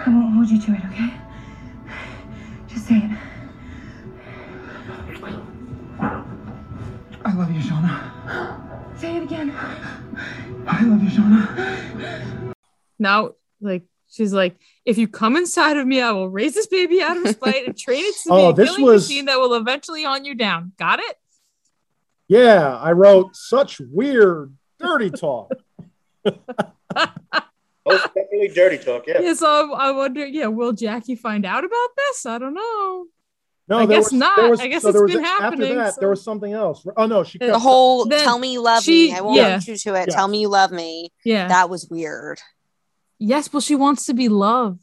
[0.00, 1.12] I won't hold you to it, okay?
[2.68, 3.10] Just say it.
[7.24, 8.98] I love you, Shauna.
[8.98, 9.50] Say it again.
[10.66, 12.54] I love you, Shauna.
[12.98, 17.02] Now, like she's like, if you come inside of me, I will raise this baby
[17.02, 19.38] out of spite and train it to Oh, be a this killing was- machine that
[19.38, 20.72] will eventually hunt you down.
[20.78, 21.16] Got it?
[22.28, 25.50] Yeah, I wrote such weird, dirty talk.
[26.24, 26.36] Most
[27.86, 29.06] oh, definitely dirty talk.
[29.06, 29.20] Yeah.
[29.20, 32.26] Yeah, so I, I wonder, yeah, will Jackie find out about this?
[32.26, 33.06] I don't know.
[33.68, 34.50] No, I guess was- not.
[34.50, 35.62] was- I guess so it's there was been a- happening.
[35.70, 36.86] After that, so- there was something else.
[36.96, 39.36] Oh no, she kept the whole Then "tell me you love she- me," I won't
[39.36, 39.60] yeah.
[39.66, 40.08] you to it.
[40.08, 40.14] Yeah.
[40.14, 41.10] Tell me you love me.
[41.24, 41.48] Yeah.
[41.48, 42.40] that was weird.
[43.18, 44.80] Yes, well, she wants to be loved.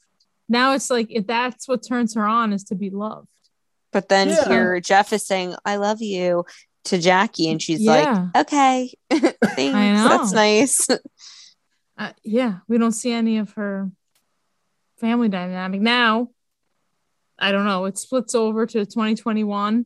[0.50, 3.28] Now it's like if that's what turns her on is to be loved.
[3.92, 4.48] But then Yeah.
[4.48, 6.46] here Jeff is saying "I love you"
[6.86, 8.30] to Jackie, and she's Yeah.
[8.34, 9.40] like, "Okay, thanks.
[10.10, 10.88] That's nice."
[11.98, 13.90] Uh, yeah, we don't see any of her
[15.00, 16.28] family dynamic now.
[17.40, 17.86] I don't know.
[17.86, 19.86] It splits over to 2021,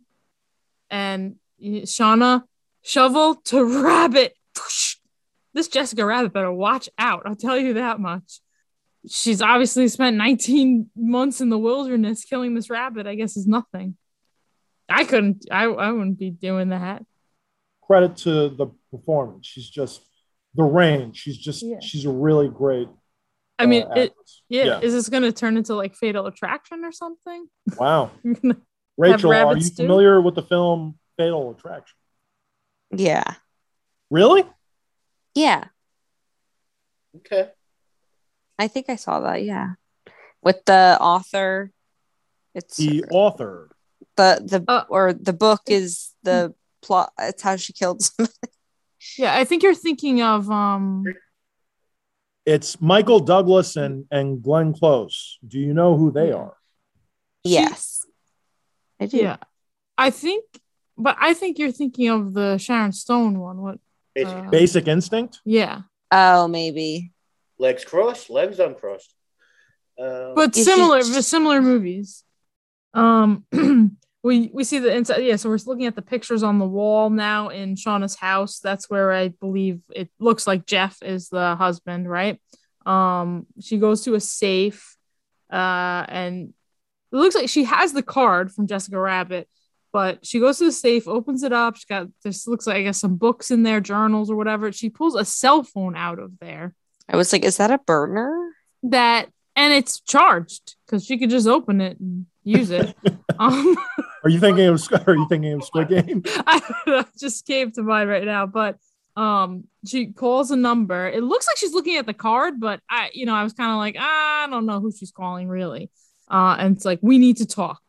[0.90, 2.42] and Shauna
[2.82, 4.34] shovel to rabbit.
[5.54, 7.22] This Jessica Rabbit better watch out.
[7.28, 8.40] I'll tell you that much.
[9.08, 13.06] She's obviously spent 19 months in the wilderness killing this rabbit.
[13.06, 13.98] I guess is nothing.
[14.90, 15.46] I couldn't.
[15.52, 17.04] I I wouldn't be doing that.
[17.82, 19.48] credit to the performance.
[19.48, 20.02] She's just
[20.56, 21.18] the range.
[21.18, 21.80] She's just Yeah.
[21.82, 22.88] she's a really great.
[23.58, 24.14] I mean, uh, it.
[24.48, 24.80] Yeah, Yeah.
[24.82, 27.48] Is this going to turn into like Fatal Attraction or something?
[27.78, 28.12] Wow.
[28.98, 29.76] Rachel, are you too?
[29.84, 31.96] familiar with the film Fatal Attraction?
[32.92, 33.36] yeah,
[34.10, 34.44] Really?
[35.36, 35.66] yeah.
[37.18, 37.50] Okay.
[38.58, 39.44] I think I saw that.
[39.44, 39.74] Yeah,
[40.42, 41.72] with the author.
[42.56, 43.70] It's The author.
[44.20, 46.54] The the Uh, or the book is the
[46.86, 47.10] plot.
[47.30, 48.34] It's how she killed somebody.
[49.18, 51.04] Yeah, I think you're thinking of um
[52.46, 55.16] It's Michael Douglas and and Glenn Close.
[55.52, 56.54] Do you know who they are?
[57.44, 58.04] Yes,
[59.02, 59.18] I do.
[59.18, 59.38] yeah.
[60.08, 60.44] I think
[61.06, 63.58] but I think you're thinking of the Sharon Stone one.
[63.64, 63.78] What
[64.16, 64.38] Basic.
[64.46, 65.34] uh, Basic Instinct.
[65.46, 65.76] yeah.
[66.12, 66.92] Oh, maybe.
[67.66, 69.12] Legs crossed, legs uncrossed.
[70.04, 72.10] Um, But similar she- similar movies.
[72.94, 73.46] Um
[74.24, 77.10] we we see the inside yeah, so we're looking at the pictures on the wall
[77.10, 78.60] now in Shauna's house.
[78.60, 82.40] That's where I believe it looks like Jeff is the husband, right?
[82.86, 84.98] Um she goes to a safe
[85.52, 86.54] uh and
[87.12, 89.48] it looks like she has the card from Jessica Rabbit,
[89.94, 91.78] but she goes to the safe, opens it up.
[91.78, 94.72] She got this looks like I guess some books in there, journals or whatever.
[94.72, 96.76] She pulls a cell phone out of there
[97.12, 98.52] I was like, is that a burner?
[98.84, 102.96] that and it's charged because she could just open it and use it.
[103.40, 103.76] um,
[104.24, 106.24] Are you thinking of Are you thinking of Squid Game?
[106.48, 108.78] I don't know, just came to mind right now, but
[109.16, 111.08] um, she calls a number.
[111.08, 113.72] It looks like she's looking at the card, but I, you know, I was kind
[113.72, 115.90] of like, I don't know who she's calling really.
[116.30, 117.82] Uh, and it's like we need to talk.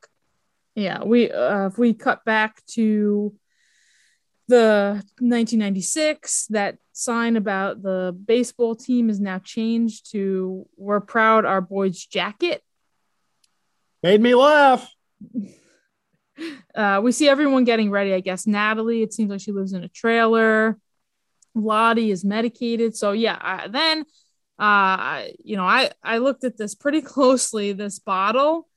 [0.74, 3.35] Yeah, we uh, if we cut back to
[4.49, 11.61] the 1996, that sign about the baseball team is now changed to "We're proud our
[11.61, 12.62] boys jacket."
[14.03, 14.91] Made me laugh.
[16.74, 18.14] uh, we see everyone getting ready.
[18.14, 19.03] I guess Natalie.
[19.03, 20.78] It seems like she lives in a trailer.
[21.55, 22.97] Lottie is medicated.
[22.97, 23.38] So yeah.
[23.41, 24.05] I, then,
[24.59, 27.72] uh, you know, I I looked at this pretty closely.
[27.72, 28.68] This bottle,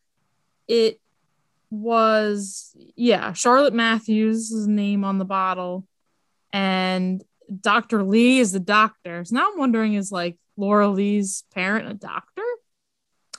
[0.67, 0.99] it
[1.69, 5.85] was yeah Charlotte Matthews' name on the bottle,
[6.51, 7.23] and
[7.61, 8.03] Dr.
[8.03, 9.25] Lee is the doctor.
[9.25, 12.43] So now I'm wondering is like Laura Lee's parent a doctor?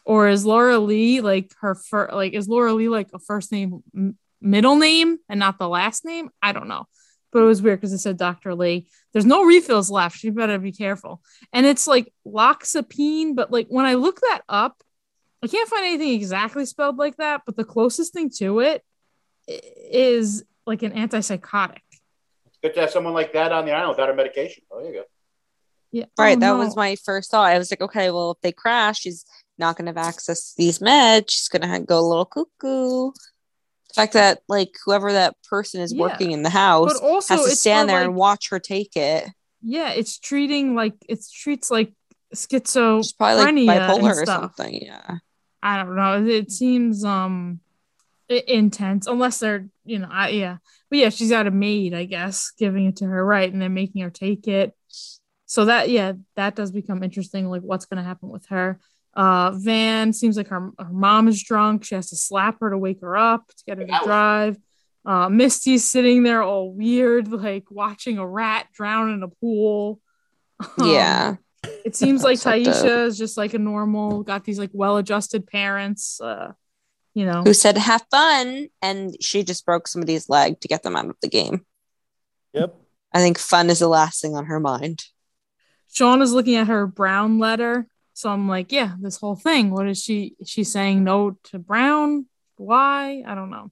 [0.05, 3.83] Or is Laura Lee like her first, like, is Laura Lee like a first name,
[3.95, 6.31] m- middle name, and not the last name?
[6.43, 6.87] I don't know.
[7.33, 8.55] But it was weird because it said Dr.
[8.55, 8.87] Lee.
[9.13, 10.23] There's no refills left.
[10.23, 11.23] You better be careful.
[11.53, 14.83] And it's like loxapine, but like when I look that up,
[15.43, 17.43] I can't find anything exactly spelled like that.
[17.45, 18.83] But the closest thing to it
[19.49, 21.79] is like an antipsychotic.
[22.63, 24.63] good to have someone like that on the island without a medication.
[24.71, 25.05] Oh, there you go.
[25.93, 26.05] Yeah.
[26.19, 26.37] Right.
[26.37, 26.59] Oh, that no.
[26.59, 27.47] was my first thought.
[27.47, 29.25] I was like, okay, well, if they crash, she's
[29.59, 31.31] not going to have access to these meds.
[31.31, 33.13] She's going to go a little cuckoo.
[33.13, 36.01] The fact that, like, whoever that person is Yeah.
[36.03, 39.29] working in the house But also has to stand there and watch her take it.
[39.63, 41.93] Yeah, it's treating like it's treats like
[42.35, 44.83] schizophrenia Probably like bipolar or something.
[44.83, 45.19] Yeah.
[45.63, 46.27] I don't know.
[46.27, 47.61] It seems um
[48.29, 50.57] intense unless they're you know I yeah
[50.89, 53.75] but yeah she's got a maid I guess giving it to her right and then
[53.75, 54.73] making her take it
[55.45, 58.81] so that yeah that does become interesting like what's gonna happen with her
[59.17, 62.79] uh Van seems like her, her mom is drunk she has to slap her to
[62.79, 64.57] wake her up to get her to drive
[65.05, 70.01] uh Misty's sitting there all weird like watching a rat drown in a pool
[70.79, 71.37] Um, Yeah.
[71.85, 72.75] it seems like Fucked up.
[72.75, 76.21] Taissa is just like a normal, got these like well-adjusted parents.
[76.21, 76.53] Uh,
[77.15, 78.69] you know, Who said, have fun?
[78.83, 81.65] And she just broke somebody's leg to get them out of the game.
[82.53, 82.75] Yep.
[83.13, 85.05] I think fun is the last thing on her mind.
[85.93, 89.71] Sean is looking at her Brown letter, so I'm like, yeah, this whole thing.
[89.71, 90.37] What is she?
[90.39, 92.27] is she saying no to Brown?
[92.57, 93.25] Why?
[93.27, 93.71] I don't know.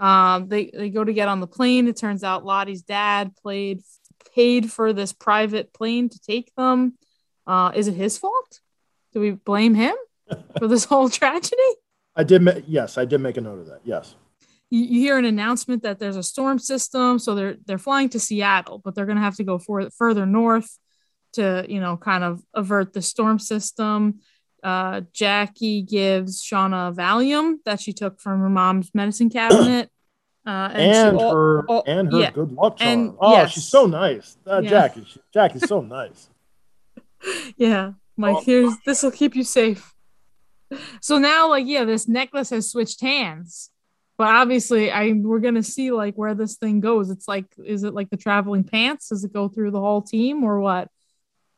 [0.00, 1.86] Um, they they go to get on the plane.
[1.86, 3.82] It turns out Lottie's dad played
[4.34, 6.94] paid for this private plane to take them.
[7.46, 8.60] Uh, is it his fault?
[9.12, 9.94] Do we blame him
[10.58, 11.56] for this whole tragedy?
[12.16, 12.40] I did.
[12.40, 13.80] Ma- yes, I did make a note of that.
[13.84, 14.14] Yes.
[14.70, 18.18] You, you hear an announcement that there's a storm system, so they're they're flying to
[18.18, 20.78] Seattle, but they're going to have to go for, further north
[21.34, 24.20] to you know kind of avert the storm system.
[24.62, 29.90] Uh, Jackie gives Shauna Valium that she took from her mom's medicine cabinet.
[30.46, 32.30] Uh, And, she al- her al- and her yeah.
[32.30, 32.90] good luck charm.
[32.90, 33.52] And- oh, yes.
[33.52, 34.36] she's so nice.
[34.46, 34.70] Uh, Yeah.
[34.70, 35.04] Jackie.
[35.06, 36.28] She, Jackie's so nice.
[37.56, 39.94] Yeah, Mike, here's this will keep you safe.
[41.00, 43.70] So now, like, yeah, this necklace has switched hands,
[44.18, 47.10] but obviously, I we're gonna see like where this thing goes.
[47.10, 49.08] It's like, is it like the traveling pants?
[49.08, 50.88] Does it go through the whole team or what?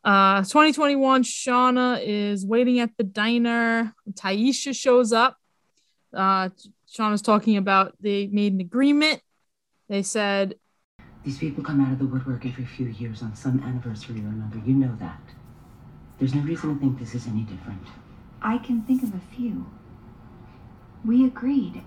[0.07, 3.93] Uh, 2021, Shauna is waiting at the diner.
[4.13, 5.35] Taissa shows up.
[6.13, 6.47] Uh,
[6.89, 9.21] Shauna's talking about they made an agreement.
[9.89, 10.55] They said
[11.25, 14.61] These people come out of the woodwork every few years on some anniversary or another.
[14.65, 15.19] You know that.
[16.19, 17.85] There's no reason to think this is any different.
[18.41, 19.65] I can think of a few.
[21.03, 21.83] We agreed.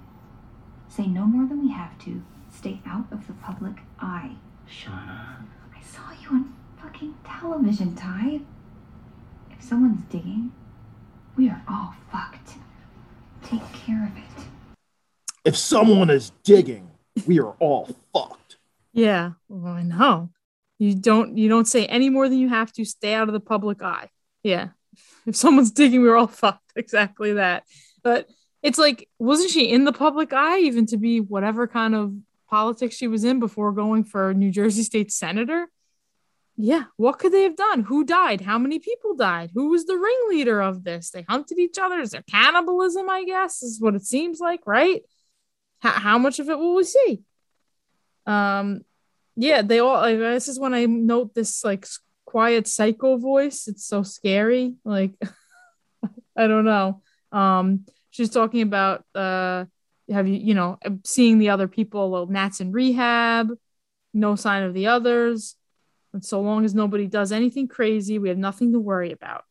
[0.89, 2.23] Say no more than we have to.
[2.55, 4.33] Stay out of the public eye.
[4.69, 5.37] Shauna.
[5.75, 6.60] I saw you on
[7.01, 8.40] fucking television, Ty.
[9.51, 10.52] If someone's digging,
[11.36, 12.55] we are all fucked.
[13.43, 14.44] Take care of it.
[15.44, 16.90] If someone is digging,
[17.27, 18.59] we are all fucked.
[18.93, 20.31] Yeah, well, I know.
[20.78, 22.85] You don't you don't say any more than you have to.
[22.85, 24.09] Stay out of the public eye.
[24.43, 24.68] Yeah.
[25.27, 26.72] If someone's digging, we're all fucked.
[26.77, 27.64] Exactly that.
[28.02, 28.28] But
[28.62, 32.12] it's like, wasn't she in the public eye even to be whatever kind of
[32.48, 35.68] politics she was in before going for New Jersey State Senator?
[36.62, 36.85] Yeah.
[36.99, 37.85] What could they have done?
[37.85, 38.43] Who died?
[38.43, 39.51] How many people died?
[39.55, 41.11] Who was the ringleader of this?
[41.11, 41.99] They hunted each other.
[42.01, 43.09] Is there cannibalism?
[43.09, 45.03] I guess is what it seems like, right?
[45.78, 47.23] How, how much of it will we see?
[48.27, 48.82] Um,
[49.37, 50.01] yeah, they all.
[50.03, 51.87] Like, this is when I note this like
[52.27, 53.66] quiet psycho voice.
[53.66, 54.74] It's so scary.
[54.85, 55.12] Like,
[56.37, 57.01] I don't know.
[57.32, 59.65] Um, she's talking about uh,
[60.11, 62.11] have you you know seeing the other people?
[62.11, 63.49] Well, Nat's in rehab.
[64.12, 65.57] No sign of the others.
[66.12, 69.45] And so long as nobody does anything crazy, we have nothing to worry about.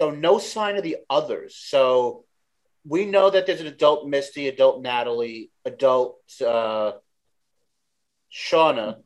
[0.00, 1.56] So no sign of the others.
[1.56, 2.24] So
[2.86, 6.92] we know that there's an adult Misty, adult Natalie, adult uh,
[8.32, 8.96] Shauna.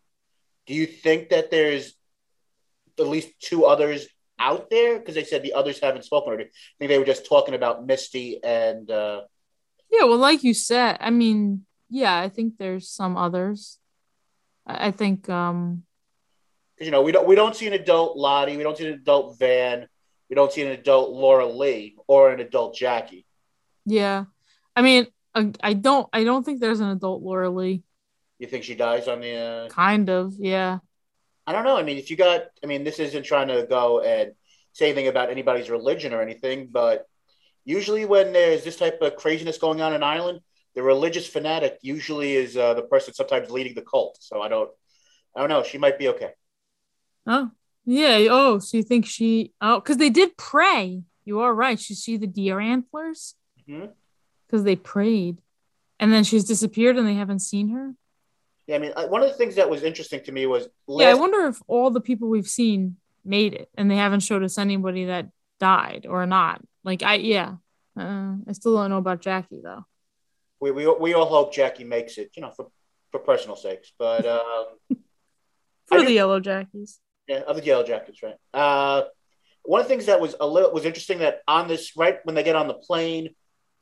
[0.67, 1.95] Do you think that there's
[2.99, 4.07] at least two others
[4.39, 4.99] out there?
[4.99, 6.33] Because they said the others haven't spoken.
[6.33, 6.49] Or you
[6.79, 9.23] think they were just talking about Misty and uh,
[9.91, 13.79] Yeah, well, like you said, I mean, yeah, I think there's some others.
[14.67, 15.85] I I think um
[16.85, 19.39] you know we don't we don't see an adult Lottie, we don't see an adult
[19.39, 19.89] Van,
[20.29, 23.27] we don't see an adult Laura Lee or an adult Jackie.
[23.85, 24.27] Yeah,
[24.77, 27.83] I mean, I, don't, I don't think there's an adult Laura Lee.
[28.39, 29.35] You think she dies on the?
[29.35, 29.69] Uh...
[29.69, 30.79] Kind of, yeah.
[31.47, 31.77] I don't know.
[31.77, 34.33] I mean, if you got, I mean, this isn't trying to go and
[34.73, 37.07] say anything about anybody's religion or anything, but
[37.65, 40.41] usually when there's this type of craziness going on in Ireland,
[40.75, 44.19] the religious fanatic usually is uh, the person sometimes leading the cult.
[44.21, 44.71] So I don't,
[45.37, 45.63] I don't know.
[45.63, 46.31] She might be okay.
[47.27, 47.51] Oh,
[47.85, 48.27] yeah.
[48.31, 49.53] Oh, so you think she?
[49.61, 51.03] Oh, because they did pray.
[51.25, 51.79] You are right.
[51.89, 53.35] You see the deer antlers
[54.47, 55.39] because they prayed,
[56.01, 57.95] and then she's disappeared, and they haven't seen her.
[58.67, 61.11] Yeah, I mean, I- one of the things that was interesting to me was Yeah,
[61.11, 64.59] I wonder if all the people we've seen made it, and they haven't showed us
[64.59, 65.29] anybody that
[65.61, 66.61] died or not.
[66.85, 67.57] Like I, yeah,
[67.97, 69.85] uh, I still don't know about Jackie though.
[70.61, 72.67] we, we we all hope Jackie makes it, you know, for
[73.13, 73.93] for personal sakes.
[73.99, 74.65] But um,
[75.87, 76.99] For I the do- Yellow Jackies.
[77.33, 78.35] Yeah, of the Yellow Jackets, right?
[78.53, 79.05] Uh,
[79.65, 82.35] one of the things that was a little was interesting that on this right when
[82.35, 83.29] they get on the plane,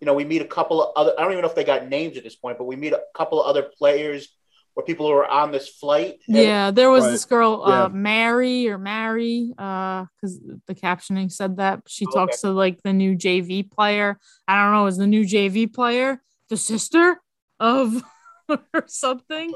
[0.00, 1.12] you know, we meet a couple of other.
[1.18, 3.00] I don't even know if they got names at this point, but we meet a
[3.14, 4.28] couple of other players
[4.76, 6.20] or people who are on this flight.
[6.28, 7.10] Yeah, there was Right.
[7.12, 7.84] this girl, Yeah.
[7.84, 12.80] uh, Mary or Mary, uh, because the captioning said that she Oh, talks to like
[12.82, 14.18] the new JV player.
[14.46, 17.20] I don't know, is the new JV player the sister
[17.58, 18.02] of
[18.74, 19.52] or something?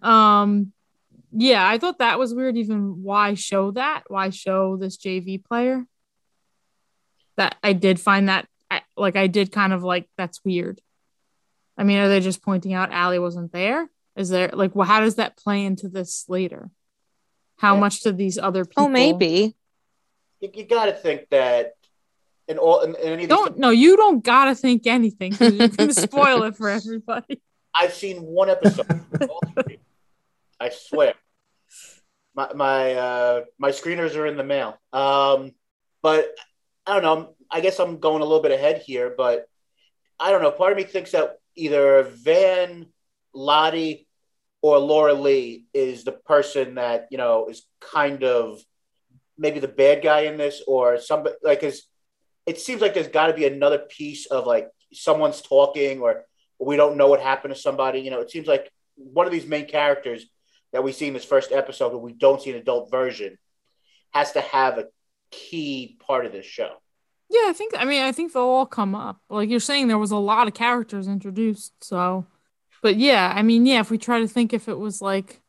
[0.00, 0.72] Um,
[1.32, 2.56] yeah, I thought that was weird.
[2.56, 4.04] Even why show that?
[4.08, 5.84] Why show this JV player?
[7.36, 10.80] That I did find that I, like I did kind of like that's weird.
[11.76, 13.88] I mean, are they just pointing out Allie wasn't there?
[14.14, 16.70] Is there like, well, how does that play into this later?
[17.56, 18.84] How much do these other oh, people?
[18.84, 19.56] Oh, maybe.
[20.40, 21.74] you, you got to think that
[22.48, 25.94] in all in, in any Don't no, you don't gotta think anything 'cause you're gonna
[25.94, 27.40] spoil it for everybody.
[27.74, 28.86] I've seen one episode.
[30.60, 31.14] I swear.
[32.34, 34.78] My my uh, my screeners are in the mail.
[34.92, 35.52] Um,
[36.02, 36.34] but
[36.86, 37.34] I don't know.
[37.50, 39.46] I guess I'm going a little bit ahead here, but
[40.18, 40.50] I don't know.
[40.50, 42.86] Part of me thinks that either Van,
[43.34, 44.06] Lottie,
[44.62, 48.60] or Laura Lee is the person that you know is kind of
[49.36, 51.82] maybe the bad guy in this or somebody like because
[52.46, 56.24] it seems like there's got to be another piece of like someone's talking or
[56.58, 58.00] we don't know what happened to somebody.
[58.00, 60.26] You know, it seems like one of these main characters
[60.72, 63.38] that we see in this first episode, but we don't see an adult version,
[64.10, 64.86] has to have a
[65.30, 66.70] key part of this show.
[67.30, 67.72] Yeah, I think.
[67.76, 69.20] I mean, I think they'll all come up.
[69.30, 71.72] Like you're saying, there was a lot of characters introduced.
[71.82, 72.26] So,
[72.82, 73.80] but yeah, I mean, yeah.
[73.80, 75.40] If we try to think, if it was like,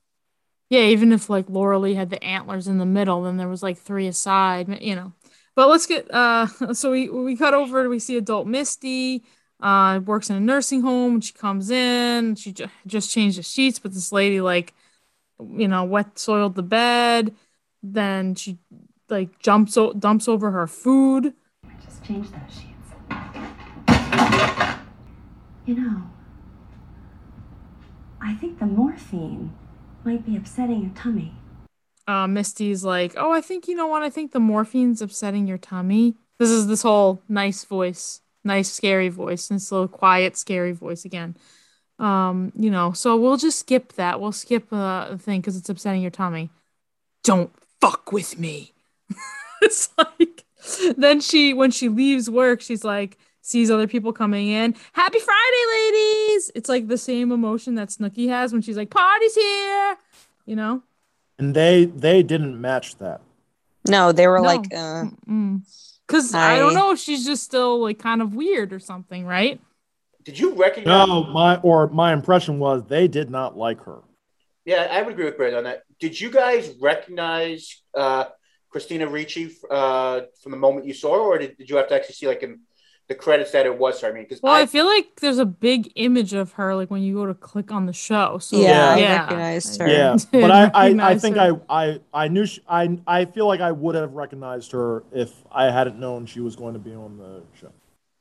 [0.70, 3.62] yeah, even if like Laura Lee had the antlers in the middle, then there was
[3.62, 4.82] like three aside.
[4.82, 5.14] You know.
[5.56, 6.10] But let's get.
[6.14, 7.90] uh So we we cut over.
[7.90, 9.24] We see adult Misty.
[9.60, 11.22] Uh, works in a nursing home.
[11.22, 12.36] She comes in.
[12.36, 14.74] She ju- just changed the sheets, but this lady like,
[15.52, 17.34] you know, wet soiled the bed.
[17.82, 18.57] Then she
[19.10, 21.34] like jumps o- dumps over her food.
[21.65, 22.70] I Just change those sheets.
[25.65, 26.03] You know,
[28.22, 29.53] I think the morphine
[30.03, 31.34] might be upsetting your tummy.
[32.07, 34.03] uh, Misty's like, "Oh, I think you know what?
[34.03, 39.07] I think the morphine's upsetting your tummy." This is this whole nice voice, nice scary
[39.10, 41.38] voice, and this little quiet scary voice again.
[42.04, 44.20] Um, you know, so we'll just skip that.
[44.20, 46.50] We'll skip uh, the thing because it's upsetting your tummy.
[47.24, 48.74] Don't fuck with me.
[49.62, 50.44] it's like
[50.98, 54.76] then she when she leaves work, she's like sees other people coming in.
[54.94, 56.52] Happy Friday, ladies!
[56.56, 59.98] It's like the same emotion that Snooki has when she's like, "Party's here,"
[60.46, 60.84] you know.
[61.40, 63.22] And they they didn't match that.
[63.88, 64.48] No, they were No.
[64.48, 65.06] like, uh,
[66.08, 69.60] Because I don't know if she's just still like kind of weird or something, right?
[70.24, 71.08] Did you recognize?
[71.08, 74.00] No, my or my impression was they did not like her.
[74.66, 75.84] Yeah, I would agree with Brandon on that.
[76.00, 78.26] Did you guys recognize uh,
[78.70, 81.95] Christina Ricci uh, from the moment you saw her, or did, did you have to
[81.95, 82.62] actually see like in
[83.10, 84.08] the credits that it was her?
[84.08, 86.90] I mean, because Well, I, I, feel like there's a big image of her like
[86.90, 88.38] when you go to click on the show.
[88.38, 89.88] So Yeah, I yeah, recognized her.
[89.88, 91.62] Yeah, but I, I, I think her.
[91.70, 95.34] I, I I knew she, I I feel like I would have recognized her if
[95.52, 97.74] I hadn't known she was going to be on the show.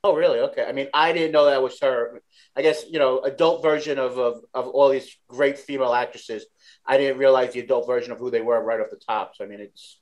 [0.04, 0.40] Oh really?
[0.40, 0.64] Okay.
[0.64, 2.20] I mean, I didn't know that was her.
[2.56, 6.46] I guess you know, adult version of of, of all these great female actresses.
[6.86, 9.36] I didn't realize the adult version of who they were right off the top.
[9.36, 9.98] So I mean, it's.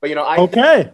[0.00, 0.90] But you know, I Okay,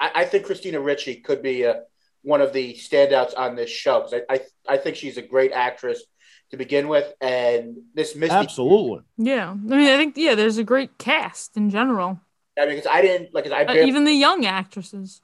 [0.00, 1.74] I, I think Christina Ricci could be uh,
[2.22, 5.52] one of the standouts on this show because I, I I think she's a great
[5.52, 6.02] actress
[6.50, 8.34] to begin with, and this Misty.
[8.34, 9.04] absolutely.
[9.18, 12.20] Yeah, I mean, I think yeah, there's a great cast in general,
[12.58, 15.22] I mean, because I didn't like, I Uh, even the young actresses.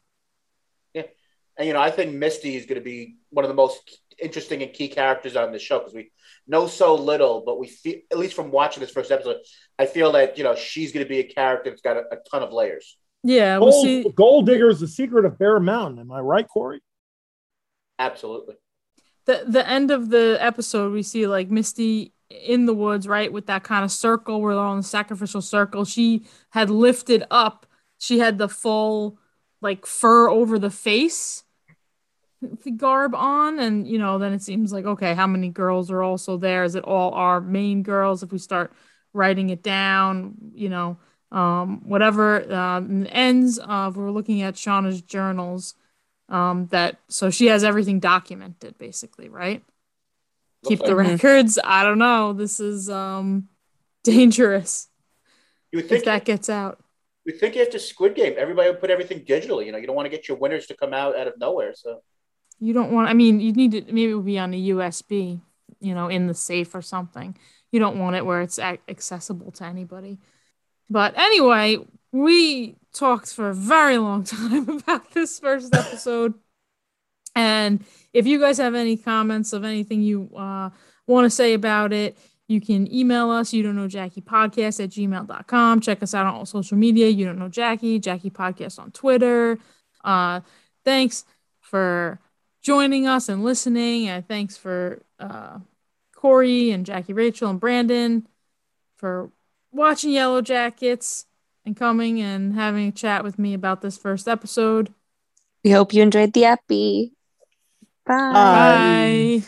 [1.59, 4.63] And you know, I think Misty is going to be one of the most interesting
[4.63, 6.11] and key characters on the show because we
[6.47, 9.39] know so little, but we feel, at least from watching this first episode,
[9.79, 12.17] I feel that you know she's going to be a character that's got a, a
[12.31, 12.97] ton of layers.
[13.23, 14.09] Yeah, we'll Gold, see.
[14.15, 15.99] Gold Digger is the secret of Bear Mountain.
[16.01, 16.81] Am I right, Corey?
[17.99, 18.57] Absolutely.
[19.27, 23.47] the the end of the episode we see like misty in the woods right with
[23.47, 27.67] that kind of circle where they're on the sacrificial circle she had lifted up
[27.99, 29.19] she had the full
[29.61, 31.46] like fur over the face the
[32.77, 36.37] garb on and you know then it seems like okay how many girls are also
[36.37, 36.65] there?
[36.65, 38.73] Is it all our main girls if we start
[39.13, 40.99] writing it down you know?
[41.33, 45.75] Um whatever the ends of we're looking at shauna's journals
[46.29, 49.63] um that so she has everything documented basically right?
[50.67, 51.59] Keep the records?
[51.63, 52.33] I don't know.
[52.33, 53.49] This is um
[54.05, 54.89] dangerous.
[55.73, 56.81] You would if that gets out.
[57.25, 59.67] We think think after Squid Game, everybody would put everything digitally.
[59.67, 61.75] You know, you don't want to get your winners to come out out of nowhere.
[61.75, 62.01] So
[62.59, 65.41] you don't want i mean you need to maybe it would be on a usb
[65.81, 67.37] you know in the safe or something.
[67.73, 70.19] You don't want it where it's accessible to anybody.
[70.89, 71.79] But anyway
[72.13, 76.35] we talked for a very long time about this first episode.
[77.35, 77.85] And
[78.15, 80.71] if you guys have any comments of anything you uh,
[81.07, 82.17] want to say about it
[82.49, 86.35] you can email us you don't know jackie podcast at gmail.com check us out on
[86.35, 89.59] all social media you don't know jackie jackie podcast on twitter.
[90.05, 90.41] Uh,
[90.85, 91.25] thanks
[91.61, 92.21] for
[92.67, 95.59] joining us and listening and thanks for uh,
[96.15, 98.27] corey and jackie rachel and brandon
[98.97, 99.31] for
[99.71, 101.27] watching yellow jackets
[101.65, 104.93] and coming and having a chat with me about this first episode
[105.67, 107.13] we hope you enjoyed the epi.
[108.05, 108.33] Bye.
[108.33, 109.43] Bye.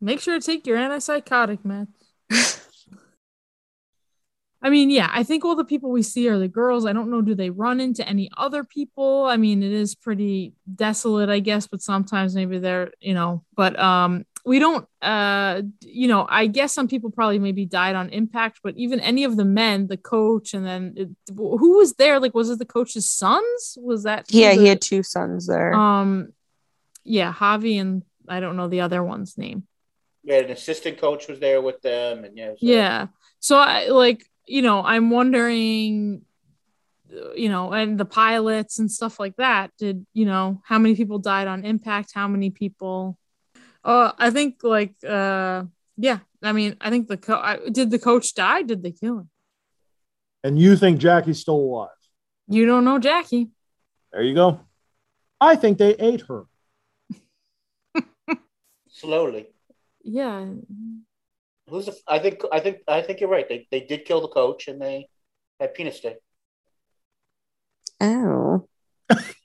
[0.00, 2.68] Make sure to take your antipsychotic meds.
[4.64, 6.86] I mean, yeah, I think all the people we see are the girls.
[6.86, 9.26] I don't know, do they run into any other people?
[9.26, 13.78] I mean, it is pretty desolate, I guess, but sometimes maybe they're, you know, but
[13.78, 18.60] um we don't uh you know, I guess some people probably maybe died on impact,
[18.64, 22.18] but even any of the men, the coach and then it, who was there?
[22.18, 23.76] Like was it the coach's sons?
[23.80, 25.74] Was that Yeah, the- he had two sons there.
[25.74, 26.32] um,
[27.04, 29.64] yeah, Javi and I don't know the other one's name.
[30.26, 33.06] we had an assistant coach was there with them, and yeah, so- Yeah.
[33.40, 36.22] So I like, you know, I'm wondering
[37.34, 39.70] you know, and the pilots and stuff like that.
[39.78, 42.12] Did you know how many people died on impact?
[42.14, 43.18] How many people?
[43.84, 45.64] Uh, I think like uh,
[45.96, 46.18] yeah.
[46.42, 48.62] I mean, I think the co- I, did the coach die?
[48.62, 49.30] Did they kill him?
[50.42, 51.88] And you think Jackie's still alive?
[52.48, 53.48] You don't know Jackie.
[54.12, 54.60] There you go.
[55.40, 56.44] I think they ate her.
[58.88, 59.46] Slowly.
[60.02, 60.46] Yeah.
[61.68, 61.96] Who's the?
[62.06, 62.42] I think.
[62.52, 62.78] I think.
[62.86, 63.48] I think you're right.
[63.48, 65.08] They they did kill the coach, and they
[65.58, 66.16] had penis day.
[68.00, 68.68] Oh.